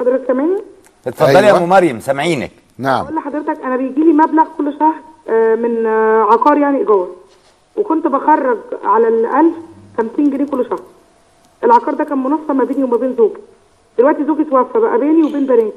[0.00, 0.62] حضرتك سامعني؟
[1.06, 1.58] اتفضلي يا أيوة.
[1.58, 2.50] أم مريم سامعينك.
[2.78, 3.04] نعم.
[3.04, 4.94] بقول لحضرتك أنا بيجي لي مبلغ كل شهر
[5.28, 7.08] آه، من آه، عقار يعني إيجار.
[7.76, 9.52] وكنت بخرج على الاقل
[9.98, 10.80] 50 جنيه كل شهر.
[11.64, 13.34] العقار ده كان منصة ما بيني وما بين زوجي.
[13.98, 15.72] دلوقتي زوجي توفى بقى بيني وبين بناتي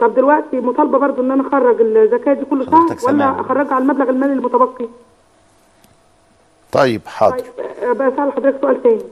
[0.00, 2.96] طب دلوقتي مطالبة برضو إن أنا أخرج الزكاة دي كل شهر.
[3.08, 4.88] ولا أخرجها على المبلغ المالي المتبقي؟
[6.72, 7.38] طيب حاضر.
[7.38, 7.46] طيب
[7.82, 9.02] آه، بسأل حضرتك سؤال تاني.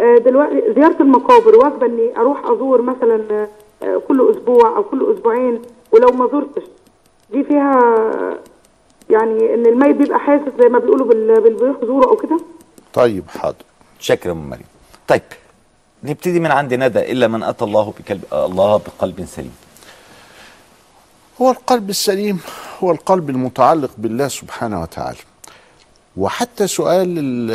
[0.00, 3.46] آه، دلوقتي زيارة المقابر واجبة إني أروح أزور مثلا
[3.82, 6.62] آه، كل أسبوع أو كل أسبوعين ولو ما زرتش.
[7.32, 7.80] دي فيها
[9.16, 12.40] يعني إن الميت بيبقى حاسس زي ما بيقولوا بال- بالبيخ زوره أو كده؟
[12.94, 13.56] طيب حاضر.
[14.00, 14.64] شكرا أم مريم.
[15.08, 15.22] طيب
[16.04, 19.54] نبتدي من عند ندى إلا من أتى الله بكلب الله بقلب سليم.
[21.42, 22.40] هو القلب السليم
[22.84, 25.18] هو القلب المتعلق بالله سبحانه وتعالى.
[26.16, 27.50] وحتى سؤال ال-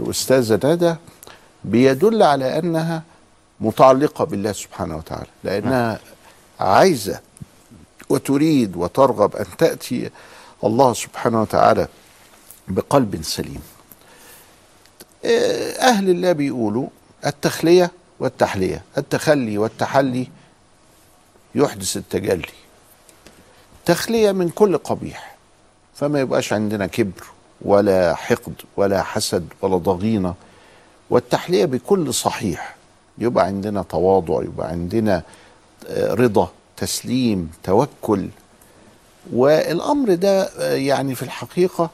[0.00, 0.94] الأستاذة ندى
[1.64, 3.02] بيدل على أنها
[3.60, 5.98] متعلقة بالله سبحانه وتعالى لأنها
[6.60, 7.20] عايزة
[8.08, 10.10] وتريد وترغب أن تأتي
[10.64, 11.88] الله سبحانه وتعالى
[12.68, 13.62] بقلب سليم.
[15.24, 16.86] آه، أهل الله بيقولوا
[17.26, 17.90] التخلية
[18.20, 18.82] والتحلية.
[18.98, 20.28] التخلي والتحلي
[21.54, 22.48] يحدث التجلي.
[23.84, 25.36] تخلية من كل قبيح
[25.94, 27.24] فما يبقاش عندنا كبر
[27.62, 30.34] ولا حقد ولا حسد ولا ضغينة.
[31.10, 32.76] والتحلية بكل صحيح
[33.18, 35.22] يبقى عندنا تواضع يبقى عندنا
[35.88, 36.50] آه، رضا.
[36.86, 38.28] تسليم توكل.
[39.32, 41.90] والأمر ده يعني في الحقيقة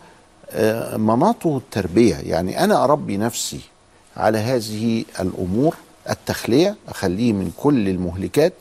[0.51, 2.14] آه، مناطه التربية.
[2.16, 3.61] يعني أنا أربي نفسي
[4.16, 5.74] على هذه الأمور
[6.11, 8.53] التخلية أخليه من كل المهلكات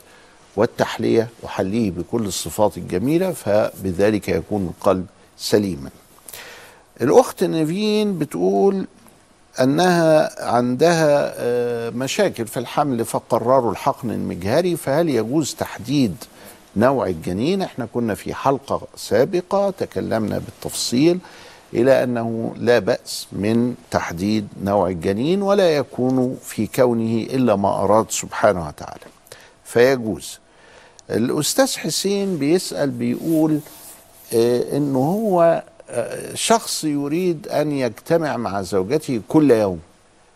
[0.55, 5.05] والتحلية أحليه بكل الصفات الجميلة فبذلك يكون القلب
[5.37, 5.89] سليما.
[7.01, 8.87] الأخت نيفين بتقول
[9.59, 16.15] أنها عندها آه، مشاكل في الحمل فقرروا الحقن المجهري فهل يجوز تحديد
[16.75, 21.19] نوع الجنين؟ إحنا كنا في حلقة سابقة تكلمنا بالتفصيل
[21.73, 28.05] إلى أنه لا بأس من تحديد نوع الجنين ولا يكون في كونه إلا ما أراد
[28.11, 29.05] سبحانه وتعالى.
[29.63, 30.39] فيجوز.
[31.09, 33.59] الأستاذ حسين بيسأل بيقول
[34.33, 35.63] آه، إنه هو آه،
[36.33, 39.79] شخص يريد أن يجتمع مع زوجته كل يوم.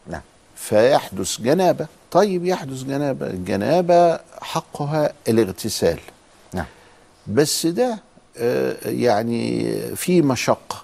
[0.07, 0.21] نعم.
[0.55, 1.87] فيحدث جنابة.
[2.11, 3.27] طيب يحدث جنابة.
[3.27, 5.99] الجنابة حقها الاغتسال.
[6.53, 6.65] نعم.
[7.27, 7.99] بس ده
[8.37, 10.83] آه، يعني في مشقة.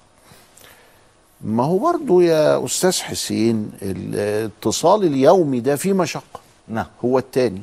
[1.41, 6.39] ما هو برضو يا أستاذ حسين الاتصال اليومي ده فيه مشقة.
[6.67, 6.85] نعم.
[7.05, 7.61] هو التاني.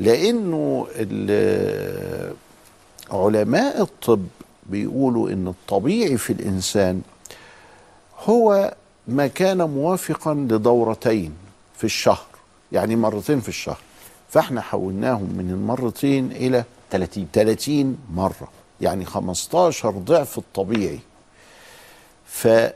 [0.00, 0.86] لأنه
[3.10, 4.26] علماء الطب
[4.70, 7.02] بيقولوا إن الطبيعي في الإنسان
[8.24, 8.74] هو
[9.08, 11.32] ما كان موافقا لدورتين
[11.76, 12.26] في الشهر
[12.72, 13.78] يعني مرتين في الشهر.
[14.28, 18.48] فإحنا حولناهم من المرتين إلى 30 30 مرة
[18.80, 20.98] يعني 15 ضعف الطبيعي.
[22.26, 22.74] فاللي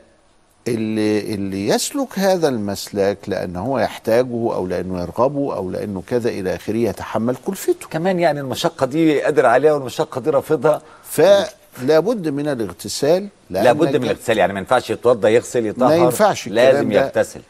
[1.33, 6.75] اللي يسلك هذا المسلك لأنه هو يحتاجه أو لأنه يرغبه أو لأنه كذا إلى آخره
[6.77, 7.87] يتحمل كلفته.
[7.89, 10.81] كمان يعني المشقة دي قادر عليها والمشقة دي رافضها.
[11.03, 15.87] فلا بد من الاغتسال لابد من الاغتسال يعني ما ينفعش يتوضى يغسل يطهر.
[15.89, 16.91] ما ينفعش لازم.
[16.91, 17.41] يغتسل.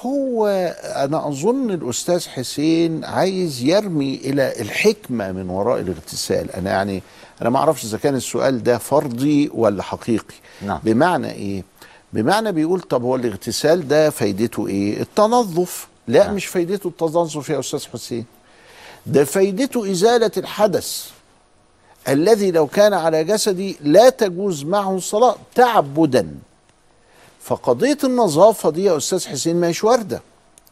[0.00, 0.46] هو
[0.84, 6.52] أنا أظن الأستاذ حسين عايز يرمي إلى الحكمة من وراء الاغتسال.
[6.52, 7.02] أنا يعني
[7.42, 10.34] أنا ما أعرفش إذا كان السؤال ده فرضي ولا حقيقي.
[10.62, 10.80] نعم.
[10.84, 11.62] بمعنى إيه؟
[12.12, 15.88] بمعنى بيقول طب هو الاغتسال ده فايدته إيه؟ التنظف.
[16.08, 16.34] لا نعم.
[16.34, 18.24] مش فايدته التنظف يا أستاذ حسين.
[19.06, 21.10] ده فايدته إزالة الحدث.
[22.08, 26.28] الذي لو كان على جسدي لا تجوز معه الصلاة تعبدا.
[27.40, 30.20] فقضية النظافة دي يا أستاذ حسين مش واردة.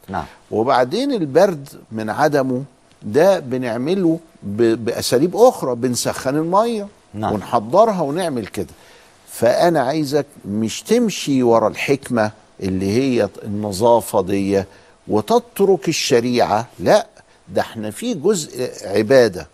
[0.09, 0.25] نعم.
[0.51, 2.63] وبعدين البرد من عدمه
[3.03, 7.33] ده بنعمله ب- بأساليب أخرى بنسخن المية نعم.
[7.33, 8.67] ونحضرها ونعمل كده.
[9.31, 12.31] فأنا عايزك مش تمشي ورا الحكمة
[12.63, 14.63] اللي هي النظافة دي
[15.07, 17.07] وتترك الشريعة لا
[17.49, 19.47] ده إحنا في جزء عبادة.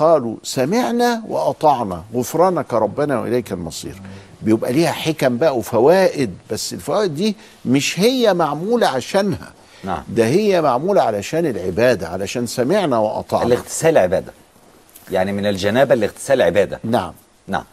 [0.00, 2.02] قالوا سمعنا وأطعنا.
[2.14, 4.02] غفرانك ربنا وإليك المصير.
[4.42, 9.52] بيبقى ليها حكم بقى وفوائد بس الفوائد دي مش هي معمولة عشانها.
[9.84, 10.02] نعم.
[10.08, 13.44] ده هي معمولة علشان العبادة علشان سمعنا وأطعنا.
[13.44, 14.32] الاغتسال عبادة.
[15.10, 16.80] يعني من الجنابة الاغتسال عبادة.
[16.84, 17.12] نعم.
[17.48, 17.64] نعم.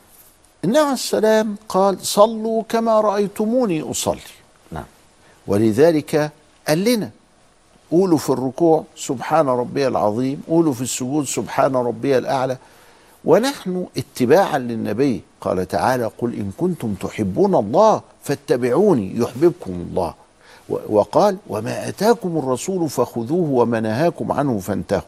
[0.63, 4.19] النبي عليه السلام قال صلوا كما رأيتموني أصلي.
[4.71, 4.86] نعم.
[5.47, 6.32] ولذلك
[6.67, 7.09] قال لنا
[7.91, 12.57] قولوا في الركوع سبحان ربي العظيم قولوا في السجود سبحان ربي الأعلى.
[13.25, 20.13] ونحن اتباعا للنبي قال تعالى قل إن كنتم تحبون الله فاتبعوني يحببكم الله.
[20.69, 25.01] وقال وما أتاكم الرسول فخذوه وما نهاكم عنه فانتهوا.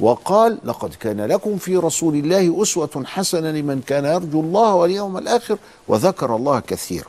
[0.00, 5.58] وقال لقد كان لكم في رسول الله أسوة حسنة لمن كان يرجو الله واليوم الآخر
[5.88, 7.08] وذكر الله كثيرا.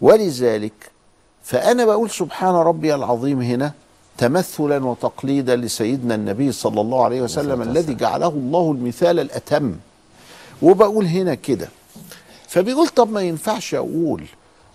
[0.00, 0.72] ولذلك
[1.42, 3.72] فأنا بقول سبحان ربي العظيم هنا
[4.18, 9.74] تمثلا وتقليدا لسيدنا النبي صلى الله عليه وسلم الذي جعله الله المثال الأتم.
[10.62, 11.68] وبقول هنا كده
[12.48, 14.22] فبيقول طب ما ينفعش أقول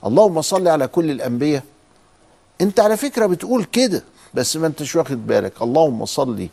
[0.06, 1.64] اللهم صل على كل الأنبياء.
[2.62, 5.62] أنت على فكرة بتقول كده بس ما أنتش واخد بالك.
[5.62, 6.48] اللهم صل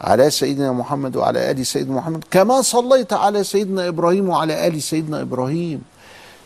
[0.00, 5.20] على سيدنا محمد وعلى آل سيدنا محمد كما صليت على سيدنا إبراهيم وعلى آل سيدنا
[5.20, 5.82] إبراهيم.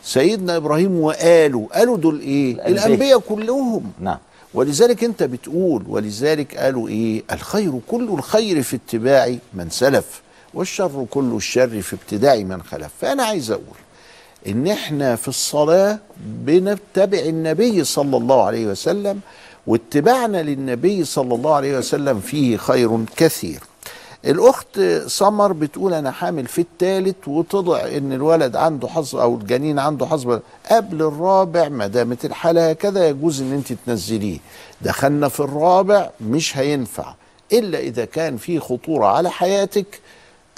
[0.05, 1.68] سيدنا إبراهيم وآله.
[1.74, 2.86] قالوا دول إيه؟ الأنبياء.
[2.86, 3.93] الأنبياء كلهم.
[4.01, 4.18] نعم.
[4.55, 10.22] ولذلك انت بتقول ولذلك قالوا إيه؟ الخير كل الخير في اتباع من سلف
[10.55, 12.90] والشر كل الشر في ابتداع من خلف.
[13.01, 13.76] فأنا عايز أقول
[14.46, 19.20] إن إحنا في الصلاة بنتبع النبي صلى الله عليه وسلم
[19.66, 23.61] واتباعنا للنبي صلى الله عليه وسلم فيه خير كثير.
[24.24, 30.06] الأخت سمر بتقول أنا حامل في الثالث وطلع إن الولد عنده حظ أو الجنين عنده
[30.06, 30.38] حظ
[30.70, 34.38] قبل الرابع ما دامت الحالة هكذا يجوز إن أنت تنزليه.
[34.82, 37.14] دخلنا في الرابع مش هينفع
[37.52, 40.00] إلا إذا كان في خطورة على حياتك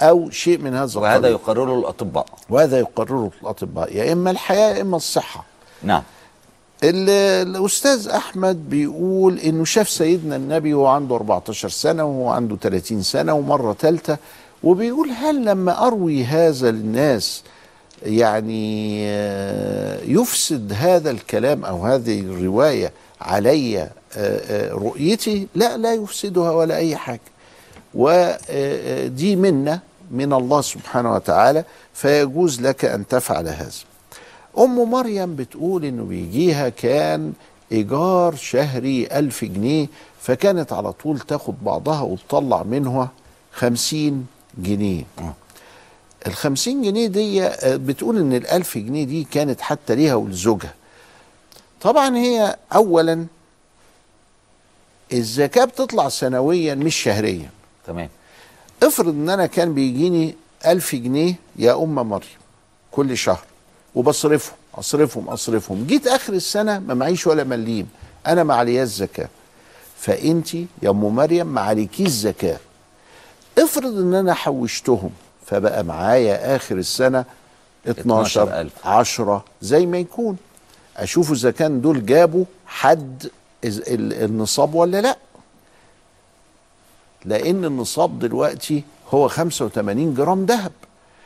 [0.01, 1.31] أو شيء من هذا وهذا القبيل.
[1.31, 2.25] يقرره الأطباء.
[2.49, 5.45] وهذا يقرره الأطباء يا إما الحياة يا إما الصحة.
[5.83, 6.03] نعم.
[6.83, 13.33] الأستاذ أحمد بيقول إنه شاف سيدنا النبي وهو عنده 14 سنة وهو عنده 30 سنة
[13.33, 14.17] ومرة ثالثه
[14.63, 17.43] وبيقول هل لما أروي هذا للناس
[18.05, 26.51] يعني آه، يفسد هذا الكلام أو هذه الرواية علي آه، آه، رؤيتي؟ لا لا يفسدها
[26.51, 27.19] ولا أي حاجة.
[27.93, 29.79] ودي منة
[30.11, 31.63] من الله سبحانه وتعالى
[31.93, 33.90] فيجوز لك أن تفعل هذا.
[34.57, 37.33] أم مريم بتقول إنه بيجيها كان
[37.71, 39.87] إيجار شهري ألف جنيه
[40.21, 43.11] فكانت على طول تاخد بعضها وتطلع منها
[43.53, 44.27] خمسين
[44.57, 45.03] جنيه.
[46.27, 50.73] الخمسين جنيه دي آه، بتقول إن الألف جنيه دي كانت حتى ليها ولزوجها.
[51.81, 53.25] طبعا هي أولا
[55.13, 57.49] الزكاة بتطلع سنويا مش شهريا.
[57.87, 58.09] تمام.
[58.83, 60.35] افرض إن أنا كان بيجيني
[60.65, 62.29] ألف جنيه يا أم مريم
[62.91, 63.45] كل شهر.
[63.95, 65.85] وبصرفهم أصرفهم أصرفهم.
[65.87, 67.89] جيت آخر السنة ما معيش ولا مليم.
[68.27, 69.29] أنا ما علياش زكاة.
[69.97, 72.57] فانت يا أم مريم ما عليكيش زكاة.
[73.57, 75.09] افرض إن أنا حوشتهم
[75.45, 77.25] فبقى معايا آخر السنة
[77.87, 78.87] 12 12,000.
[78.87, 80.37] 10 زي ما يكون.
[80.97, 83.29] أشوف إذا كان دول جابوا حد
[83.63, 85.17] النصاب ولا لأ.
[87.25, 90.71] لأن النصاب دلوقتي هو 85 جرام ذهب.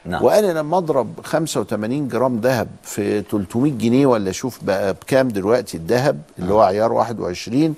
[0.05, 0.23] نعم.
[0.23, 6.21] وأنا لما اضرب 85 جرام ذهب في 300 جنيه ولا أشوف بقى بكام دلوقتي الذهب
[6.39, 7.75] اللي هو عيار 21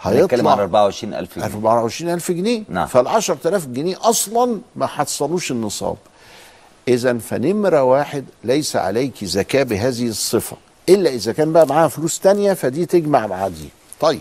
[0.00, 1.46] هنتكلم عن هيطلع 24000 جنيه.
[1.46, 2.62] 24000 جنيه.
[2.68, 2.86] نعم.
[2.86, 5.96] فال 10000 جنيه أصلا ما حصلوش النصاب.
[6.88, 10.56] اذا فنمرة واحد ليس عليك زكاة بهذه الصفة.
[10.88, 13.68] إلا إذا كان بقى معاها فلوس تانية فدي تجمع مع دي.
[14.00, 14.20] طيب.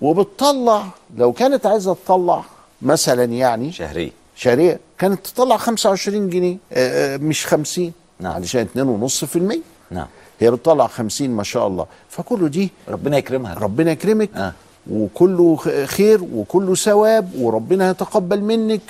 [0.00, 0.86] وبتطلع
[1.16, 2.44] لو كانت عايزة تطلع
[2.82, 4.10] مثلا يعني شهرية.
[4.36, 6.56] شهرية كانت تطلع 25 جنيه.
[6.72, 8.32] آه، آه، مش 50 نعم.
[8.32, 10.06] علشان 2.5% نعم.
[10.40, 11.86] هي بتطلع خمسين ما شاء الله.
[12.08, 13.54] فكله دي ربنا يكرمها.
[13.54, 14.30] ربنا يكرمك.
[14.36, 14.52] آه.
[14.90, 18.80] وكله خير وكله ثواب وربنا يتقبل منك.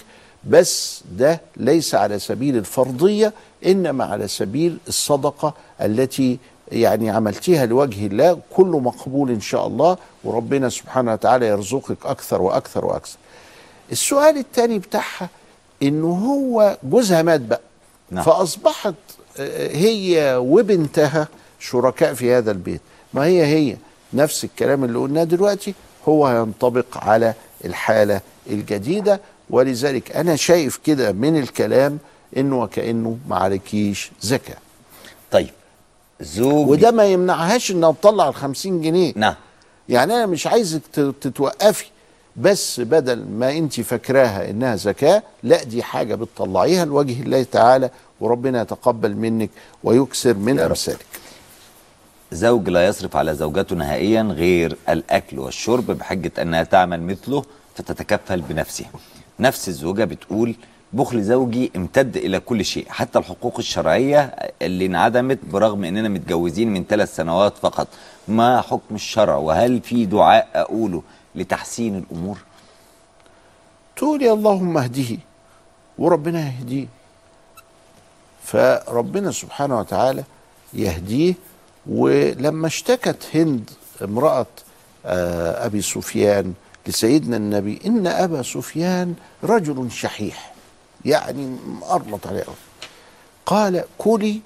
[0.48, 3.32] بس ده ليس على سبيل الفرضية
[3.66, 6.38] إنما على سبيل الصدقة التي
[6.72, 8.38] يعني عملتيها لوجه الله.
[8.50, 13.16] كله مقبول إن شاء الله وربنا سبحانه وتعالى يرزقك أكثر وأكثر وأكثر.
[13.92, 15.28] السؤال الثاني بتاعها
[15.82, 17.60] إنه هو جوزها مات بقى.
[18.10, 18.24] نعم.
[18.24, 18.94] فأصبحت
[19.38, 21.28] آه، هي وبنتها
[21.60, 22.80] شركاء في هذا البيت.
[23.14, 23.76] ما هي هي؟
[24.14, 25.74] نفس الكلام اللي قلناه دلوقتي.
[26.08, 28.20] هو هينطبق على الحالة
[28.50, 29.20] الجديدة.
[29.50, 31.98] ولذلك أنا شايف كده من الكلام
[32.36, 34.56] إنه وكأنه ما عليكيش زكاة.
[35.30, 35.50] طيب
[36.20, 39.12] زوج وده ما يمنعهاش إنها تطلع ال 50 جنيه.
[39.16, 39.34] نعم.
[39.88, 40.80] يعني أنا مش عايزك
[41.20, 41.86] تتوقفي.
[42.36, 48.62] بس بدل ما انت فاكراها انها زكاة لا دي حاجة بتطلعيها لوجه الله تعالى وربنا
[48.62, 49.50] يتقبل منك
[49.84, 51.06] ويكسر من أمثالك.
[52.32, 58.90] زوج لا يصرف على زوجته نهائيا غير الأكل والشرب بحجة أنها تعمل مثله فتتكفل بنفسها.
[59.40, 60.54] نفس الزوجة بتقول
[60.92, 64.20] بخل زوجي امتد إلى كل شيء حتى الحقوق الشرعية
[64.62, 67.88] اللي انعدمت برغم أننا متجوزين من ثلاث سنوات فقط.
[68.28, 71.02] ما حكم الشرع؟ وهل في دعاء أقوله
[71.34, 72.38] لتحسين الأمور.
[73.96, 75.18] تقولي اللهم اهديه
[75.98, 76.86] وربنا يهديه.
[78.42, 80.24] فربنا سبحانه وتعالى
[80.72, 81.34] يهديه.
[81.86, 83.70] ولما اشتكت هند
[84.02, 84.46] امرأة
[85.06, 86.54] آه، أبي سفيان
[86.86, 89.14] لسيدنا النبي إن أبا سفيان
[89.44, 90.54] رجل شحيح
[91.04, 92.44] يعني مقرلط عليه.
[93.46, 94.40] قال كلي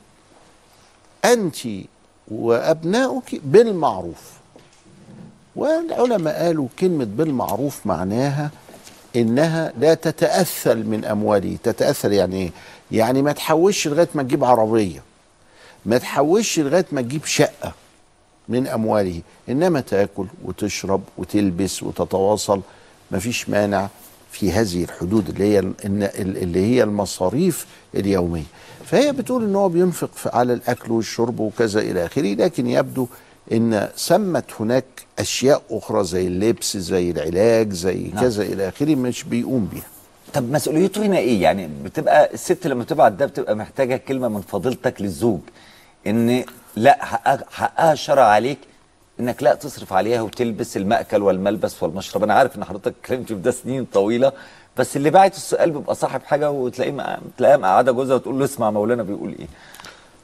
[1.24, 1.56] أنت
[2.28, 4.35] وأبناؤك بالمعروف.
[5.56, 8.50] والعلماء قالوا كلمة بالمعروف معناها
[9.16, 12.50] إنها لا تتأثل من أمواله تتأثل يعني إيه؟
[12.92, 15.02] يعني ما تحوش لغاية ما تجيب عربية.
[15.86, 17.72] ما تحوش لغاية ما تجيب شقة
[18.48, 19.20] من أمواله.
[19.48, 22.60] إنما تأكل وتشرب وتلبس وتتواصل.
[23.10, 23.88] ما فيش مانع
[24.32, 25.58] في هذه الحدود اللي هي
[26.18, 28.42] اللي هي المصاريف اليومية.
[28.84, 33.06] فهي بتقول إن هو بينفق على الأكل والشرب وكذا إلى آخره لكن يبدو
[33.52, 34.84] إن ثمت هناك
[35.18, 38.20] أشياء أخرى زي اللبس زي العلاج زي نعم.
[38.24, 39.86] كذا إلى آخره مش بيقوم بيها.
[40.34, 45.02] طب مسؤوليته هنا إيه؟ يعني بتبقى الست لما تبعت ده بتبقى محتاجة كلمة من فضيلتك
[45.02, 45.40] للزوج
[46.06, 46.44] إن
[46.76, 48.58] لأ حقها, حقها الشرع عليك
[49.20, 52.22] إنك لأ تصرف عليها وتلبس المأكل والملبس والمشرب.
[52.22, 54.32] أنا عارف إن حضرتك اتكلمت في ده سنين طويلة
[54.76, 59.02] بس اللي باعت السؤال بيبقى صاحب حاجة وتلاقيه تلاقيها مقعدة جوزها وتقول له اسمع مولانا
[59.02, 59.46] بيقول إيه.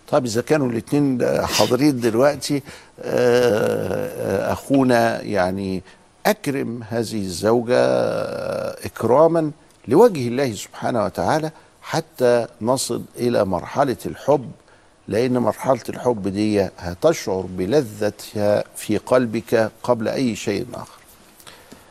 [0.09, 2.63] طب إذا كانوا الاثنين حاضرين دلوقتي
[4.53, 5.83] أخونا يعني
[6.27, 7.77] أكرم هذه الزوجة
[8.87, 9.51] إكراما
[9.89, 11.51] لوجه الله سبحانه وتعالى
[11.83, 14.51] حتى نصل إلى مرحلة الحب
[15.09, 20.99] لأن مرحلة الحب دي هتشعر بلذتها في قلبك قبل أي شيء آخر.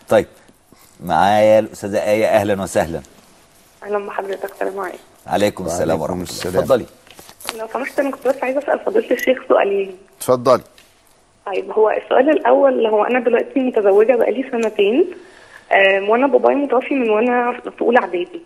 [0.09, 0.27] طيب
[1.05, 3.01] معايا الأستاذة آية أهلا وسهلا.
[3.83, 4.97] أهلا بحضرتك سلام عليكم.
[5.27, 6.29] عليكم السلام ورحمة الله.
[6.29, 6.57] السلام.
[6.57, 6.85] اتفضلي.
[7.59, 9.97] لو سمحت أنا كنت بس عايزة أسأل فضيله الشيخ سؤالين.
[10.17, 10.63] اتفضلي.
[11.45, 15.05] طيب هو السؤال الأول هو أنا دلوقتي متزوجة بقالي سنتين
[16.09, 18.41] وأنا بابايا متوفي من وأنا في أولى إعدادي.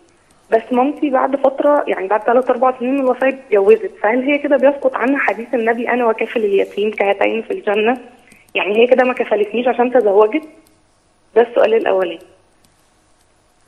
[0.50, 3.90] بس مامتي بعد فترة يعني بعد ثلاث أربع سنين من الوفاة اتجوزت.
[4.02, 7.98] فهل هي كده بيسقط عنها حديث النبي أنا وكافل اليتيم كهاتين في الجنة؟
[8.54, 10.42] يعني هي كده ما كفلتنيش عشان تزوجت؟
[11.36, 12.18] ده السؤال الأولاني.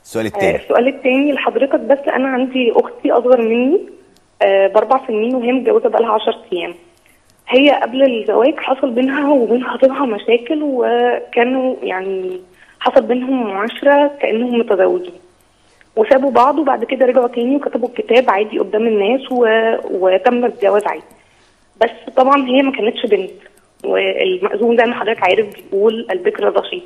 [0.05, 3.81] السؤال آه، الثاني السؤال التاني لحضرتك بس أنا عندي أختي أصغر مني
[4.43, 6.74] آه، بأربع سنين وهي متجوزة بقالها 10 أيام.
[7.49, 12.40] هي قبل الزواج حصل بينها وبين خطيبها مشاكل وكانوا يعني
[12.80, 15.12] حصل بينهم معاشرة كأنهم متزوجين.
[15.96, 19.46] وسابوا بعض وبعد كده رجعوا تاني وكتبوا الكتاب عادي قدام الناس و...
[19.90, 21.03] وتم الجواز عادي.
[21.80, 23.30] بس طبعا هي ما كانتش بنت
[23.84, 26.82] والمأذون زي ما حضرتك عارف بيقول البكر رشيد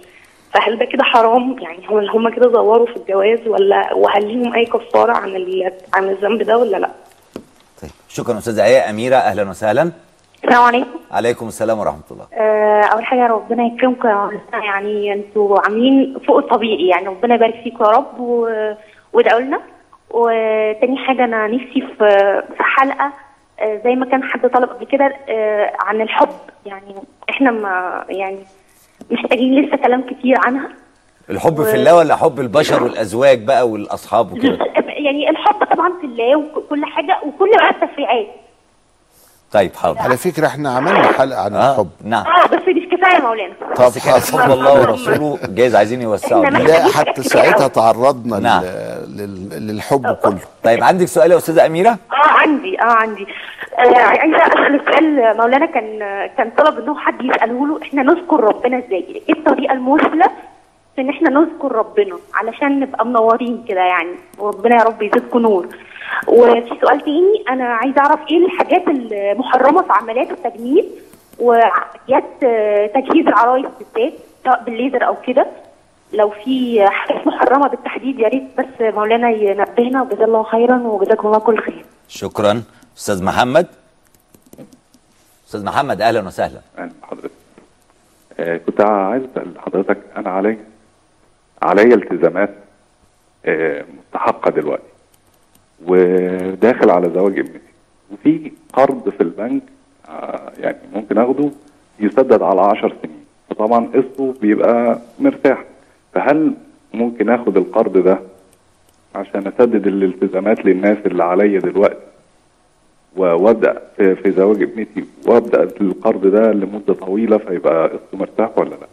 [0.55, 4.65] فهل ده كده حرام؟ يعني هم هم كده زوروا في الجواز ولا وهل ليهم أي
[4.65, 5.73] كفارة عن ال...
[5.95, 6.91] عن الذنب ده ولا لا؟
[8.09, 9.17] شكرا أستاذة إيه أميرة.
[9.17, 9.93] أهلا وسهلا.
[10.45, 10.99] السلام عليكم.
[11.11, 12.27] عليكم السلام ورحمة الله.
[12.35, 14.31] آه، أول حاجة ربنا يكرمكم يا.
[14.53, 16.89] يعني أنتوا عاملين فوق الطبيعي.
[16.89, 18.73] يعني ربنا يبارك فيكم يا رب و-
[19.13, 19.61] وادعوا لنا.
[20.11, 21.97] وتاني حاجة أنا نفسي في
[22.57, 23.13] في حلقة
[23.61, 26.29] آه، زي ما كان حد طلب قبل كده آه، عن الحب.
[26.67, 26.95] يعني
[27.31, 28.39] إحنا ما يعني
[29.11, 30.69] محتاجين لسه كلام كتير عنها.
[31.31, 34.59] الحب و- في الله ولا حب البشر والأزواج بقى والأصحاب وكده؟
[35.07, 38.27] يعني الحب طبعا في الله وكل حاجة وكل بقى التفريعات
[39.53, 39.99] طيب حاضر.
[39.99, 41.89] على فكرة إحنا عملنا حلقة عن آه الحب.
[42.05, 42.25] نعم.
[42.27, 43.53] آه بس مش كفاية يا مولانا.
[43.77, 46.45] طب حب الله ورسوله جايز عايزين يوسعوا.
[46.47, 48.63] لا حتى ساعتها تعرضنا نعم.
[48.63, 50.39] لل- لل- للحب كله.
[50.65, 53.27] طيب عندك سؤال يا أستاذة أميرة؟ آه عندي آه عندي.
[53.79, 55.37] آه عايزة أسأل سؤال.
[55.37, 55.99] مولانا كان
[56.39, 60.25] كان طلب انه حد يسأله له إحنا نذكر ربنا إزاي؟ إيه الطريقة المثلى
[60.97, 64.11] في إن إحنا نذكر ربنا؟ علشان نبقى منورين كده يعني.
[64.39, 65.67] وربنا يا رب يزيدكم نور.
[66.29, 70.89] وفي سؤال تاني أنا عايزة أعرف إيه الحاجات المحرمة في عمليات التجميل
[71.39, 72.25] وعمليات
[72.95, 74.13] تجهيز العرايس بالذات
[74.45, 75.47] سواء بالليزر أو كده.
[76.13, 80.03] لو في حاجات محرمة بالتحديد يا ريت بس مولانا ينبهنا.
[80.03, 81.85] وجزاه الله خيرا وجزاكم الله كل خير.
[82.09, 82.63] شكرا.
[82.97, 83.67] أستاذ محمد.
[85.47, 86.61] أستاذ محمد أهلا وسهلا.
[86.79, 87.31] أهلا بحضرتك
[88.41, 90.59] آه كنت عايز أسأل حضرتك أنا علي
[91.63, 92.55] عليا التزامات
[93.47, 94.92] آه مستحقة دلوقتي.
[95.87, 97.61] وداخل على زواج ابنتي
[98.13, 99.63] وفي قرض في البنك
[100.09, 101.51] آه يعني ممكن آخده
[102.01, 103.25] يسدد على 10 سنين.
[103.51, 105.65] فطبعا قسطه بيبقى مرتاح.
[106.15, 106.55] فهل
[106.95, 108.19] ممكن آخد القرض ده
[109.15, 111.97] عشان أسدد الالتزامات للناس اللي عليا دلوقتي
[113.17, 118.87] وأبدأ في في زواج ابنتي وأبدأ القرض ده لمدة طويلة فيبقى قسطه مرتاح ولا لأ؟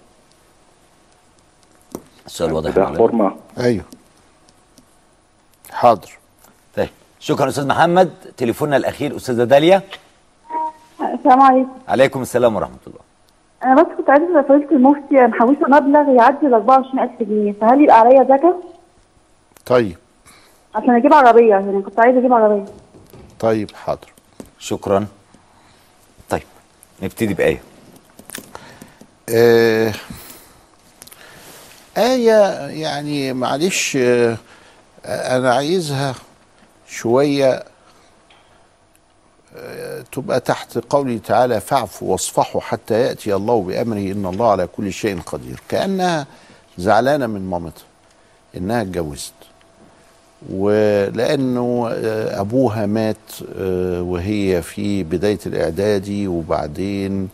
[2.26, 3.36] السؤال واضح ده حرمة.
[3.60, 3.84] أيوه.
[5.72, 6.10] حاضر.
[7.20, 8.10] شكرا أستاذ محمد.
[8.38, 9.82] تليفوننا الأخير أستاذة داليا.
[11.14, 11.70] السلام عليكم.
[11.88, 13.00] عليكم السلام ورحمة الله.
[13.64, 17.54] أنا بس كنت عايزة فضيله المفتي محوشه مبلغ يعدي ال 24000 جنيه.
[17.62, 18.56] فهل يبقى عليا زكاة؟
[19.66, 19.98] طيب.
[20.76, 21.50] عشان أجيب عربية.
[21.50, 22.66] يعني كنت عايزة أجيب عربية.
[23.40, 24.08] طيب حاضر.
[24.60, 25.08] شكرا.
[26.30, 26.44] طيب
[27.04, 27.62] نبتدي بآية.
[29.30, 29.94] آه
[31.98, 34.38] آية يعني معلش آه
[35.06, 36.16] أنا عايزها
[36.90, 37.64] شوية
[39.58, 44.94] آه تبقى تحت قوله تعالى فاعفوا واصفحوا حتى يأتي الله بأمره إن الله على كل
[44.94, 45.62] شيء قدير.
[45.70, 46.28] كأنها
[46.78, 47.84] زعلانة من مامتها
[48.58, 49.34] إنها اتجوزت.
[50.50, 53.16] ولأنه آه، أبوها مات
[53.58, 57.30] آه، وهي في بداية الإعدادي وبعدين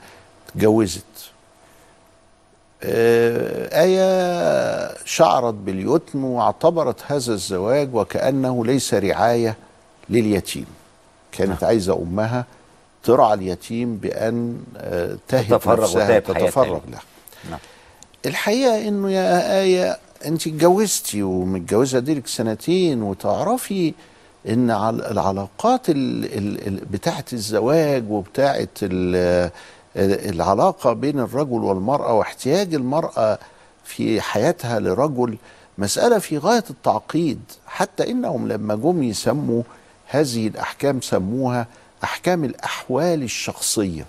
[0.49, 1.03] اتجوزت.
[2.83, 9.55] آية شعرت باليتم واعتبرت هذا الزواج وكأنه ليس رعاية
[10.09, 10.65] لليتيم
[11.31, 12.45] كانت عايزة أمها
[13.03, 16.79] ترعى اليتيم بأن آه، تهب تتفرغ نفسها تتفرغ.
[16.91, 17.01] لها
[17.49, 17.59] نعم.
[18.25, 23.93] الحقيقة إنه يا آية أنت اتجوزتي ومتجوزة ديلك سنتين وتعرفي
[24.49, 28.69] إن عل- العلاقات ال ال ال بتاعت الزواج وبتاعت
[29.95, 33.39] ال- العلاقة بين الرجل والمرأة واحتياج المرأة
[33.83, 35.37] في حياتها لرجل
[35.77, 37.39] مسألة في غاية التعقيد.
[37.67, 39.63] حتى إنهم لما جم يسموا
[40.07, 41.67] هذه الأحكام سموها
[42.03, 44.05] أحكام الأحوال الشخصية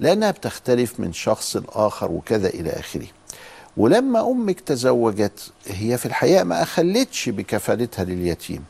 [0.00, 3.06] لأنها بتختلف من شخص لآخر وكذا إلى آخره.
[3.76, 8.64] ولما أمك تزوجت هي في الحقيقة ما أخلتش بكفالتها لليتيم.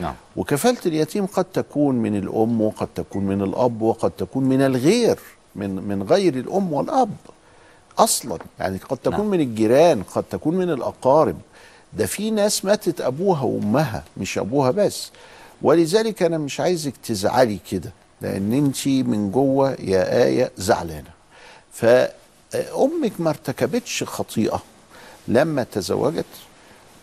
[0.00, 0.14] نعم.
[0.36, 5.18] وكفالة اليتيم قد تكون من الأم وقد تكون من الأب وقد تكون من الغير.
[5.56, 7.10] من من غير الأم والأب
[7.98, 8.38] أصلا.
[8.60, 9.30] يعني قد تكون نعم.
[9.30, 11.36] من الجيران قد تكون من الأقارب.
[11.92, 15.10] ده في ناس ماتت أبوها وأمها مش أبوها بس.
[15.62, 21.10] ولذلك أنا مش عايزك تزعلي كده لأن أنت من جوه يا آية زعلانة.
[21.72, 24.62] فأمك ما ارتكبتش خطيئة
[25.28, 26.24] لما تزوجت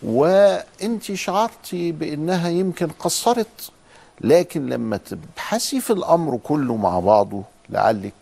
[0.04, 3.72] وأنت شعرتي بأنها يمكن قصرت.
[4.22, 8.14] لكن لما تبحثي في الأمر كله مع بعضه لعلك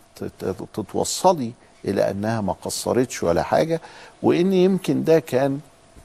[0.74, 1.52] تتوصلي
[1.84, 3.80] إلى أنها ما قصرتش ولا حاجة
[4.22, 5.60] وإن يمكن ده كان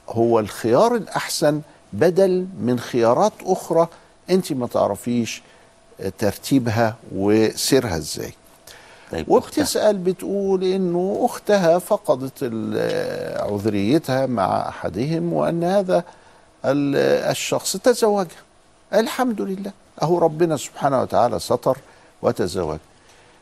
[0.08, 1.60] هو الخيار الأحسن
[1.92, 3.88] بدل من خيارات أخرى
[4.30, 5.42] أنت ما تعرفيش
[6.18, 8.32] ترتيبها وسيرها إزاي.
[9.12, 16.04] طيب وبتسأل بتقول إنه أختها فقدت ال- عذريتها مع أحدهم وأن هذا
[16.64, 16.96] ال-
[17.30, 18.28] الشخص تزوجها
[18.94, 19.72] الحمد لله.
[20.02, 21.78] أهو ربنا سبحانه وتعالى ستر
[22.22, 22.78] وتزوج.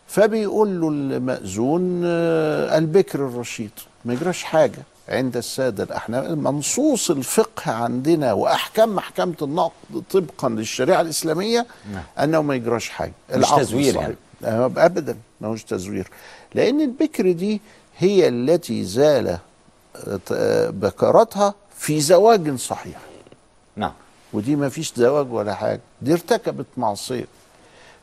[0.07, 3.71] فبيقول له المأذون آه، البكر الرشيد
[4.05, 4.83] ما يجراش حاجة.
[5.09, 12.03] عند السادة الأحناف منصوص الفقه عندنا وأحكام محكمة النقد طبقا للشريعة الإسلامية نعم.
[12.19, 13.13] أنه ما يجراش حاجة.
[13.35, 13.95] مش تزوير.
[13.95, 14.15] يعني.
[14.45, 16.09] آه، ابدا ما هوش تزوير.
[16.55, 17.61] لأن البكر دي
[17.99, 19.39] هي التي زال
[20.33, 22.99] آه، بكارتها في زواج صحيح.
[23.77, 23.93] نعم.
[24.33, 25.81] ودي ما فيش زواج ولا حاجة.
[26.03, 27.27] دي ارتكبت معصية.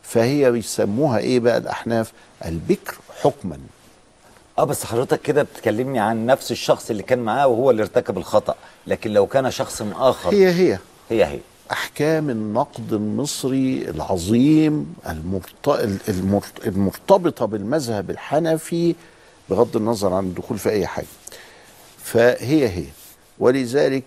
[0.03, 2.11] فهي بيسموها إيه بقى الأحناف؟
[2.45, 3.57] البكر حكما.
[4.59, 8.55] آه بس حضرتك كده بتكلمني عن نفس الشخص اللي كان معاه وهو اللي ارتكب الخطأ.
[8.87, 10.33] لكن لو كان شخص آخر.
[10.33, 10.77] هي هي.
[11.09, 11.39] هي هي.
[11.71, 15.67] أحكام النقد المصري العظيم المرت...
[16.09, 16.67] المرت...
[16.67, 18.95] المرتبطة بالمذهب الحنفي
[19.49, 21.05] بغض النظر عن الدخول في أي حاجة.
[22.03, 22.85] فهي هي.
[23.41, 24.03] ولذلك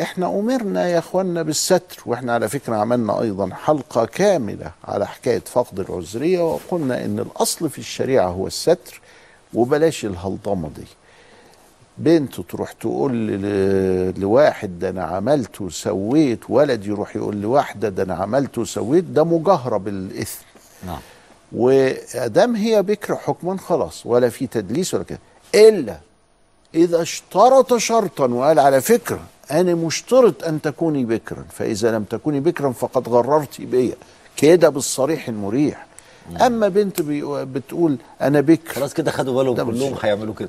[0.00, 5.80] إحنا أمرنا يا اخوانا بالستر وإحنا على فكرة عملنا أيضا حلقة كاملة على حكاية فقد
[5.80, 9.00] العذرية وقلنا إن الأصل في الشريعة هو الستر
[9.54, 10.84] وبلاش الهلطمة دي.
[11.98, 13.26] بنت تروح تقول
[14.20, 19.76] لواحد ده أنا عملت وسويت ولد يروح يقول لواحدة ده أنا عملت وسويت ده مجاهره
[19.76, 20.44] بالإثم.
[20.86, 21.00] نعم.
[21.52, 25.18] وأدام هي بكر حكما خلاص ولا في تدليس ولا كده.
[25.54, 25.96] إلا
[26.76, 29.20] إذا اشترط شرطا وقال على فكرة
[29.50, 33.94] أنا مشترط أن تكوني بكرا فإذا لم تكوني بكرا فقد غررت بي.
[34.36, 35.86] كده بالصريح المريح.
[36.46, 38.72] أما بنت بتقول أنا بكر.
[38.72, 40.48] خلاص كده خدوا بالهم كلهم هيعملوا كده.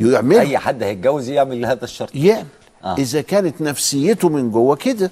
[0.00, 2.14] يعمل أي حد هيتجوز يعمل هذا الشرط.
[2.14, 2.46] يعمل
[2.84, 2.92] آه.
[2.92, 2.96] آه.
[2.98, 5.10] إذا كانت نفسيته من جوه كده.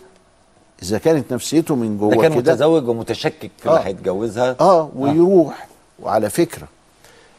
[0.83, 2.53] إذا كانت نفسيته من جوه كان كده.
[2.53, 3.83] متزوج ومتشكك في اللي آه.
[3.83, 4.57] هيتجوزها.
[4.61, 4.91] آه.
[4.97, 5.69] ويروح.
[6.03, 6.69] وعلى فكرة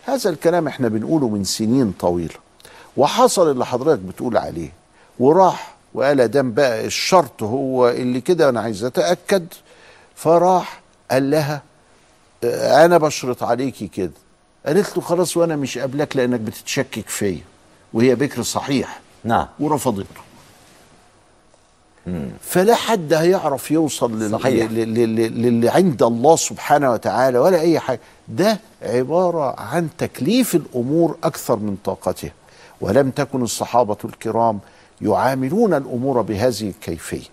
[0.05, 2.42] هذا الكلام إحنا بنقوله من سنين طويلة.
[2.97, 4.69] وحصل اللي حضرتك بتقول عليه.
[5.19, 9.45] وراح وقال دام بقى الشرط هو اللي كده أنا عايز أتأكد.
[10.15, 11.61] فراح قال لها
[12.85, 14.11] أنا بشرط عليكي كده.
[14.65, 17.41] قالت له خلاص وأنا مش قابلك لأنك بتتشكك فيا.
[17.93, 18.99] وهي بكر صحيح.
[19.23, 19.47] نعم.
[19.59, 20.07] ورفضته.
[22.41, 24.71] فلا حد هيعرف يوصل لل- صحيح.
[24.71, 27.99] لل- لل- للي عند الله سبحانه وتعالى ولا أي حاجة.
[28.27, 32.31] ده عبارة عن تكليف الأمور أكثر من طاقتها.
[32.83, 34.59] ولم تكن الصحابة الكرام
[35.01, 37.27] يعاملون الأمور بهذه الكيفية.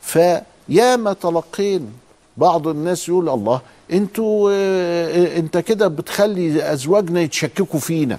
[0.00, 1.92] فياما تلقين
[2.36, 3.60] بعض الناس يقول الله
[3.92, 8.18] أنتوا آه، انت كده بتخلي أزواجنا يتشككوا فينا.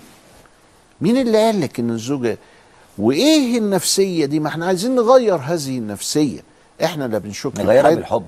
[1.01, 2.37] مين اللي قال لك إن الزوجة
[2.97, 6.39] وإيه النفسية دي؟ ما إحنا عايزين نغير هذه النفسية.
[6.83, 7.95] إحنا لا بنشك نغيرها.
[7.95, 8.23] بالحب.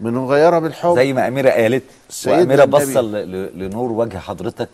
[0.00, 0.94] بنغيرها بالحب.
[0.96, 1.82] زي ما أميرة قالت
[2.26, 2.64] وأميرة
[3.00, 4.68] ل- لنور وجه حضرتك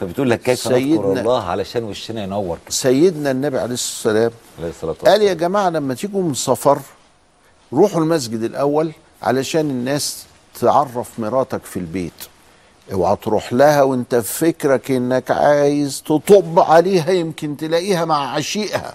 [0.00, 2.70] فبتقول لك كيف نذكر سيدنا- الله علشان وشنا ينور كده.
[2.74, 5.12] سيدنا النبي عليه الصلاة والسلام عليه الصلاة والسلام.
[5.12, 6.78] قال يا جماعة لما تيجوا من سفر
[7.72, 8.92] روحوا المسجد الأول
[9.22, 10.24] علشان الناس
[10.60, 12.12] تعرف مراتك في البيت.
[12.92, 18.94] اوعى تروح لها وانت في فكرك انك عايز تطب عليها يمكن تلاقيها مع عشيقها.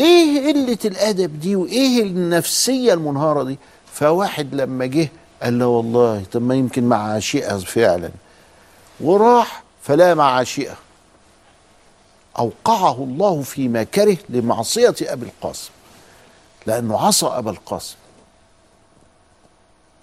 [0.00, 3.58] إيه قلة الأدب دي وايه النفسية المنهارة دي؟
[3.92, 5.08] فواحد لما جه
[5.42, 8.10] قال له والله طب ما يمكن مع عشيقها فعلا.
[9.00, 10.76] وراح فلا مع عشيقها
[12.38, 15.70] أوقعه الله فيما كره لمعصية أبي القاسم
[16.66, 17.96] لأنه عصى أبا القاسم.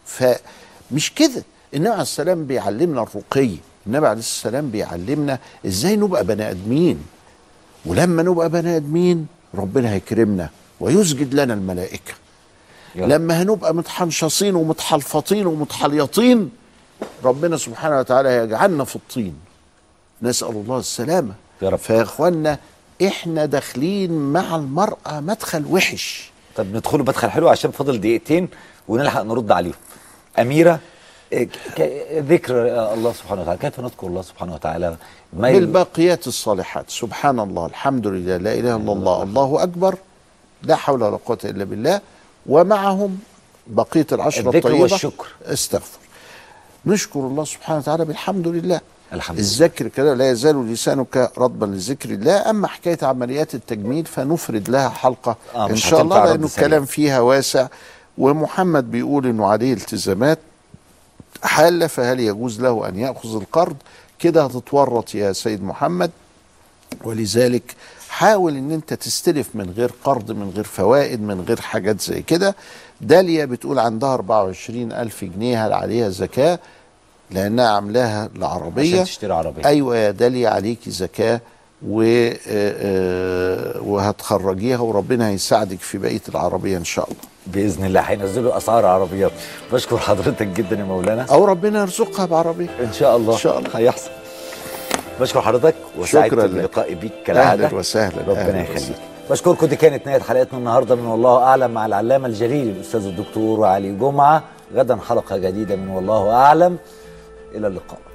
[0.05, 1.43] فمش كده
[1.73, 3.55] النبي عليه السلام بيعلمنا الرقي
[3.87, 7.03] النبي عليه السلام بيعلمنا إزاي نبقى بني آدمين.
[7.85, 10.49] ولما نبقى بني آدمين ربنا هيكرمنا
[10.79, 12.13] ويسجد لنا الملائكة.
[12.95, 16.49] لما هنبقى متحنشصين ومتحلفطين ومتحليطين
[17.23, 19.35] ربنا سبحانه وتعالى هيجعلنا في الطين.
[20.21, 21.33] نسأل الله السلامة.
[21.61, 21.77] يا رب.
[21.77, 22.57] فيا اخوانا
[23.07, 26.31] إحنا داخلين مع المرأة مدخل وحش.
[26.55, 28.49] طب ندخلوا مدخل حلو عشان فاضل دقيقتين
[28.87, 29.73] ونلحق نرد عليهم
[30.39, 30.79] أميرة
[31.33, 31.49] إيه،
[32.21, 32.53] ذكر
[32.93, 33.59] الله سبحانه وتعالى.
[33.59, 34.95] كيف نذكر الله سبحانه وتعالى؟
[35.33, 36.89] بالباقيات الصالحات.
[36.89, 39.95] سبحان الله الحمد لله لا إله إلا الله الله أكبر
[40.63, 42.01] لا حول ولا قوة إلا بالله.
[42.45, 43.19] ومعهم
[43.67, 44.81] بقية العشرة الذكر الطيبة.
[44.81, 45.27] والشكر.
[45.45, 45.99] استغفر.
[46.85, 48.81] نشكر الله سبحانه وتعالى بالحمد لله.
[49.13, 52.49] الحمد الذكر كده لا يزال لسانك رطبا لذكر الله.
[52.49, 56.45] أما حكاية عمليات التجميل فنفرد لها حلقة آه، إن شاء الله لأنه.
[56.45, 57.67] الكلام فيها واسع.
[58.17, 60.39] ومحمد بيقول إنه عليه التزامات
[61.43, 63.75] حالة فهل يجوز له أن يأخذ القرض؟
[64.19, 66.11] كده هتتورط يا سيد محمد.
[67.03, 67.75] ولذلك
[68.09, 72.55] حاول إن أنت تستلف من غير قرض من غير فوائد من غير حاجات زي كده.
[73.01, 76.59] داليا بتقول عندها 24 ألف جنيه هل عليها زكاة؟
[77.31, 78.93] لأنها عاملاها العربية.
[78.93, 79.65] عشان تشتري عربية.
[79.65, 81.41] أيوة يا داليا عليكي زكاة
[81.87, 87.21] و آه، آه، وهتخرجيها وربنا هيساعدك في بقية العربية إن شاء الله.
[87.47, 89.31] بإذن الله هينزلوا أسعار عربيات.
[89.73, 91.25] بشكر حضرتك جدا يا مولانا.
[91.31, 92.69] أو ربنا يرزقها بعربية.
[92.79, 93.33] إن شاء الله.
[93.33, 93.69] إن شاء الله.
[93.73, 94.09] هيحصل.
[95.21, 96.33] بشكر حضرتك وسعدت.
[96.33, 97.65] بلقائي بيك كالعادة.
[97.65, 98.97] أهلا وسهلا ربنا يخليك.
[99.29, 103.91] بشكركم دي كانت نهاية حلقتنا النهارده من والله أعلم مع العلامة الجليل الأستاذ الدكتور علي
[103.91, 104.43] جمعة.
[104.75, 106.77] غدا حلقة جديدة من والله أعلم.
[107.55, 108.10] إلى اللقاء.